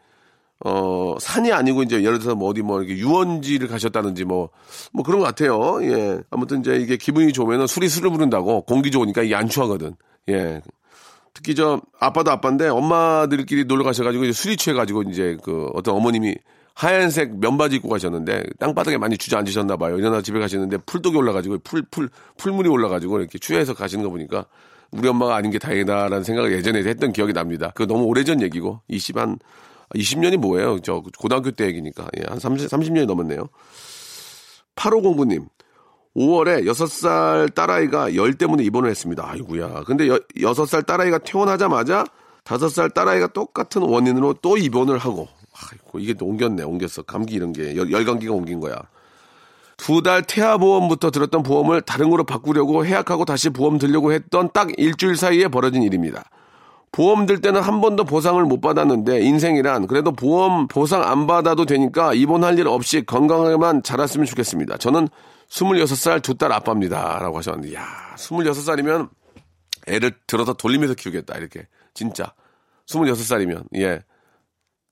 어, 0.63 1.15
산이 1.19 1.51
아니고 1.51 1.83
이제 1.83 2.03
예를 2.03 2.19
들어서 2.19 2.35
뭐 2.35 2.49
어디 2.49 2.61
뭐 2.61 2.81
이렇게 2.81 2.99
유원지를 2.99 3.67
가셨다든지 3.67 4.25
뭐, 4.25 4.49
뭐 4.93 5.03
그런 5.03 5.19
것 5.19 5.25
같아요. 5.25 5.83
예. 5.83 6.21
아무튼 6.29 6.59
이제 6.59 6.75
이게 6.75 6.97
기분이 6.97 7.33
좋으면은 7.33 7.65
술이 7.65 7.89
술을 7.89 8.11
부른다고 8.11 8.61
공기 8.61 8.91
좋으니까 8.91 9.23
이게 9.23 9.35
안 9.35 9.49
추하거든. 9.49 9.95
예. 10.29 10.61
특히 11.33 11.55
저 11.55 11.81
아빠도 11.99 12.31
아빠인데 12.31 12.67
엄마들끼리 12.67 13.65
놀러 13.65 13.83
가셔가지고 13.83 14.25
이제 14.25 14.33
술이 14.33 14.57
취해가지고 14.57 15.03
이제 15.03 15.37
그 15.43 15.69
어떤 15.73 15.95
어머님이 15.95 16.35
하얀색 16.73 17.39
면바지 17.39 17.77
입고 17.77 17.89
가셨는데 17.89 18.43
땅바닥에 18.59 18.97
많이 18.97 19.17
주저앉으셨나 19.17 19.77
봐요. 19.77 19.97
일어나 19.97 20.21
집에 20.21 20.39
가시는데 20.39 20.77
풀독이 20.85 21.17
올라가지고 21.17 21.59
풀, 21.63 21.83
풀, 21.91 22.09
풀물이 22.37 22.69
올라가지고 22.69 23.19
이렇게 23.19 23.39
취해서 23.39 23.73
가시는 23.73 24.03
거 24.03 24.09
보니까 24.09 24.45
우리 24.91 25.07
엄마가 25.07 25.35
아닌 25.35 25.51
게 25.51 25.59
다행이다라는 25.59 26.23
생각을 26.23 26.51
예전에 26.51 26.79
했던 26.79 27.13
기억이 27.13 27.33
납니다. 27.33 27.71
그 27.75 27.87
너무 27.87 28.03
오래전 28.05 28.41
얘기고 28.41 28.81
20 28.87 29.17
한 29.17 29.39
20년이 29.95 30.37
뭐예요? 30.37 30.79
저 30.79 31.03
고등학교 31.17 31.51
때 31.51 31.65
얘기니까. 31.65 32.07
예, 32.17 32.23
한 32.27 32.39
30, 32.39 32.69
30년이 32.69 33.05
넘었네요. 33.05 33.49
8509님. 34.75 35.47
5월에 36.15 36.65
6살 36.65 37.53
딸아이가 37.55 38.15
열 38.15 38.33
때문에 38.33 38.63
입원을 38.63 38.89
했습니다. 38.89 39.27
아이구야. 39.29 39.83
근데 39.85 40.07
여, 40.07 40.19
6살 40.37 40.85
딸아이가 40.85 41.19
퇴원하자마자 41.19 42.05
5살 42.43 42.93
딸아이가 42.93 43.27
똑같은 43.27 43.81
원인으로 43.81 44.35
또 44.41 44.57
입원을 44.57 44.97
하고. 44.97 45.27
아이고, 45.53 45.99
이게 45.99 46.13
또 46.13 46.25
옮겼네, 46.25 46.63
옮겼어. 46.63 47.03
감기 47.03 47.35
이런 47.35 47.53
게. 47.53 47.75
열, 47.75 47.91
열감기가 47.91 48.33
옮긴 48.33 48.59
거야. 48.59 48.75
두 49.77 50.01
달 50.03 50.21
태아 50.21 50.57
보험부터 50.57 51.09
들었던 51.11 51.41
보험을 51.43 51.81
다른 51.81 52.09
거로 52.11 52.23
바꾸려고 52.23 52.85
해약하고 52.85 53.25
다시 53.25 53.49
보험 53.49 53.77
들려고 53.79 54.11
했던 54.11 54.49
딱 54.53 54.69
일주일 54.77 55.15
사이에 55.15 55.47
벌어진 55.47 55.81
일입니다. 55.81 56.23
보험 56.91 57.25
들 57.25 57.39
때는 57.39 57.61
한 57.61 57.79
번도 57.79 58.03
보상을 58.03 58.43
못 58.43 58.59
받았는데 58.59 59.21
인생이란 59.21 59.87
그래도 59.87 60.11
보험 60.11 60.67
보상 60.67 61.03
안 61.03 61.25
받아도 61.25 61.65
되니까 61.65 62.13
입원할 62.13 62.59
일 62.59 62.67
없이 62.67 63.03
건강하게만 63.05 63.83
자랐으면 63.83 64.25
좋겠습니다. 64.25 64.77
저는 64.77 65.07
26살 65.49 66.21
두 66.21 66.35
딸 66.35 66.51
아빠입니다. 66.51 67.19
라고 67.19 67.37
하셨는데, 67.37 67.75
야 67.75 67.85
26살이면 68.17 69.09
애를 69.87 70.11
들어서 70.27 70.53
돌리면서 70.53 70.93
키우겠다. 70.95 71.37
이렇게. 71.37 71.67
진짜. 71.93 72.33
26살이면, 72.87 73.65
예. 73.77 74.01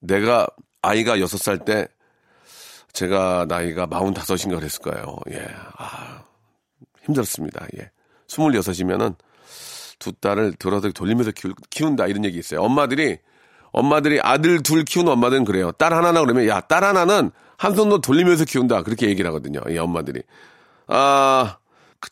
내가 0.02 0.48
아이가 0.82 1.18
6살 1.18 1.64
때 1.66 1.88
제가 2.94 3.46
나이가 3.48 3.88
45인가 3.88 4.56
그랬을 4.56 4.82
거예요. 4.82 5.18
예. 5.32 5.48
아, 5.78 6.24
힘들었습니다. 7.04 7.66
예. 7.78 7.92
26이면은 8.28 9.16
두 10.00 10.14
딸을 10.14 10.54
들어서 10.54 10.90
돌리면서 10.92 11.32
키운, 11.70 11.96
다 11.96 12.08
이런 12.08 12.26
얘기 12.26 12.38
있어요. 12.40 12.62
엄마들이 12.62 13.18
엄마들이 13.72 14.20
아들 14.22 14.64
둘 14.64 14.84
키우는 14.84 15.12
엄마들은 15.12 15.46
그래요. 15.46 15.72
딸 15.74 15.94
하나나 15.94 16.22
그러면 16.22 16.48
야 16.48 16.62
딸 16.62 16.84
하나는 16.84 17.32
한 17.58 17.76
손으로 17.76 18.00
돌리면서 18.02 18.46
키운다 18.46 18.84
그렇게 18.84 19.08
얘기를 19.08 19.28
하거든요. 19.30 19.62
이 19.70 19.78
엄마들이 19.78 20.24
아 20.88 21.58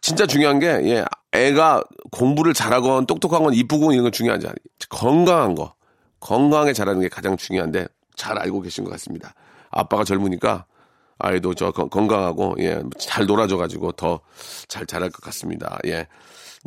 진짜 0.01 0.25
중요한 0.27 0.59
게 0.59 0.67
예, 0.67 1.05
애가 1.31 1.83
공부를 2.11 2.53
잘하건 2.53 3.05
똑똑한 3.07 3.43
건 3.43 3.53
이쁘고 3.53 3.91
이런 3.93 4.03
건 4.03 4.11
중요하지 4.11 4.45
않아요. 4.47 4.55
건강한 4.89 5.55
거 5.55 5.73
건강하게 6.19 6.73
자라는 6.73 7.01
게 7.01 7.09
가장 7.09 7.37
중요한데 7.37 7.87
잘 8.15 8.37
알고 8.37 8.61
계신 8.61 8.83
것 8.83 8.91
같습니다. 8.91 9.33
아빠가 9.71 10.03
젊으니까 10.03 10.65
아이도 11.19 11.53
저 11.55 11.71
건강하고 11.71 12.55
예, 12.59 12.83
잘 12.99 13.25
놀아줘 13.25 13.57
가지고 13.57 13.93
더 13.93 14.19
잘 14.67 14.85
자랄 14.85 15.09
것 15.09 15.21
같습니다. 15.23 15.79
예. 15.87 16.07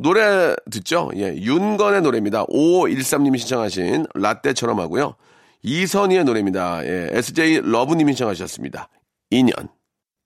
노래 0.00 0.54
듣죠? 0.70 1.10
예, 1.16 1.34
윤건의 1.34 2.02
노래입니다. 2.02 2.46
5513님이 2.46 3.38
신청하신 3.38 4.06
라떼처럼 4.14 4.80
하고요. 4.80 5.14
이선희의 5.62 6.24
노래입니다. 6.24 6.84
예, 6.84 7.08
SJ 7.12 7.60
러브님이 7.64 8.12
신청하셨습니다. 8.14 8.88
2년. 9.30 9.68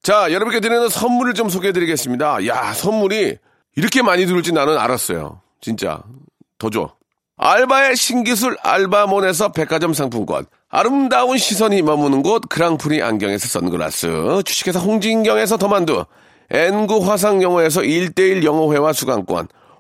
자, 0.03 0.33
여러분께 0.33 0.61
드리는 0.61 0.89
선물을 0.89 1.35
좀 1.35 1.49
소개해 1.49 1.73
드리겠습니다. 1.73 2.47
야, 2.47 2.73
선물이 2.73 3.39
이렇게 3.77 4.03
많이 4.03 4.27
들을지 4.27 4.53
나는 4.53 4.79
알았어요. 4.79 5.41
진짜. 5.61 6.03
더 6.59 6.71
줘. 6.71 6.95
알바의 7.37 7.97
신기술 7.97 8.57
알바몬에서 8.63 9.51
백화점 9.53 9.93
상품권. 9.93 10.47
아름다운 10.69 11.37
시선이 11.37 11.83
머무는 11.83 12.23
곳 12.23 12.43
그랑프리 12.49 13.03
안경에서 13.03 13.49
선글라스. 13.49 14.43
주식회사 14.45 14.79
홍진경에서 14.79 15.57
더만두. 15.57 16.05
N구 16.51 17.11
화상영어에서 17.11 17.81
1대1 17.81 18.45
영어회화 18.45 18.93
수강권. 18.93 19.49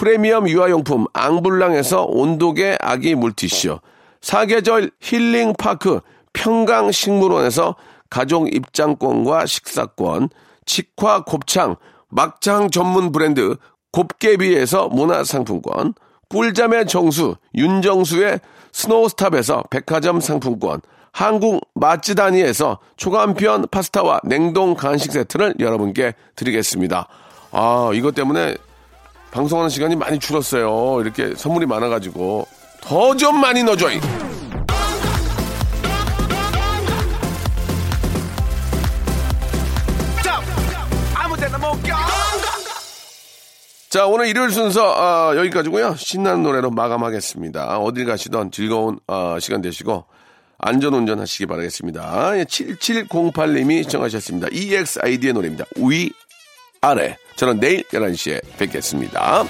프리미엄 0.00 0.48
유아용품 0.48 1.08
앙블랑에서 1.12 2.04
온도계 2.04 2.78
아기 2.80 3.14
물티슈, 3.14 3.80
사계절 4.22 4.90
힐링파크 4.98 6.00
평강식물원에서 6.32 7.76
가족 8.08 8.50
입장권과 8.50 9.44
식사권, 9.44 10.30
직화 10.64 11.24
곱창, 11.24 11.76
막창 12.08 12.70
전문 12.70 13.12
브랜드 13.12 13.56
곱개비에서 13.92 14.88
문화상품권, 14.88 15.92
꿀잠의 16.30 16.86
정수, 16.86 17.36
윤정수의 17.54 18.40
스노우스탑에서 18.72 19.64
백화점 19.68 20.22
상품권, 20.22 20.80
한국 21.12 21.60
맛지다니에서 21.74 22.78
초간편 22.96 23.66
파스타와 23.70 24.20
냉동 24.24 24.74
간식 24.74 25.12
세트를 25.12 25.56
여러분께 25.60 26.14
드리겠습니다. 26.36 27.06
아, 27.52 27.90
이것 27.92 28.14
때문에 28.14 28.56
방송하는 29.30 29.68
시간이 29.70 29.96
많이 29.96 30.18
줄었어요. 30.18 31.00
이렇게 31.00 31.34
선물이 31.36 31.66
많아가지고. 31.66 32.46
더 32.80 33.14
좀 33.14 33.40
많이 33.40 33.62
넣어줘요. 33.62 34.00
자, 43.88 44.06
오늘 44.06 44.28
일요일 44.28 44.50
순서 44.50 44.94
아, 44.96 45.36
여기까지고요. 45.36 45.96
신나는 45.96 46.44
노래로 46.44 46.70
마감하겠습니다. 46.70 47.78
어딜 47.78 48.06
가시던 48.06 48.52
즐거운 48.52 49.00
아, 49.08 49.38
시간 49.40 49.60
되시고 49.62 50.04
안전운전 50.58 51.18
하시기 51.18 51.46
바라겠습니다. 51.46 52.32
7708님이 52.44 53.78
예, 53.78 53.82
시청하셨습니다. 53.82 54.48
EXID의 54.52 55.32
노래입니다. 55.32 55.64
위, 55.78 56.10
아래. 56.82 57.18
저는 57.36 57.60
내일 57.60 57.82
11시에 57.84 58.40
뵙겠습니다. 58.56 59.44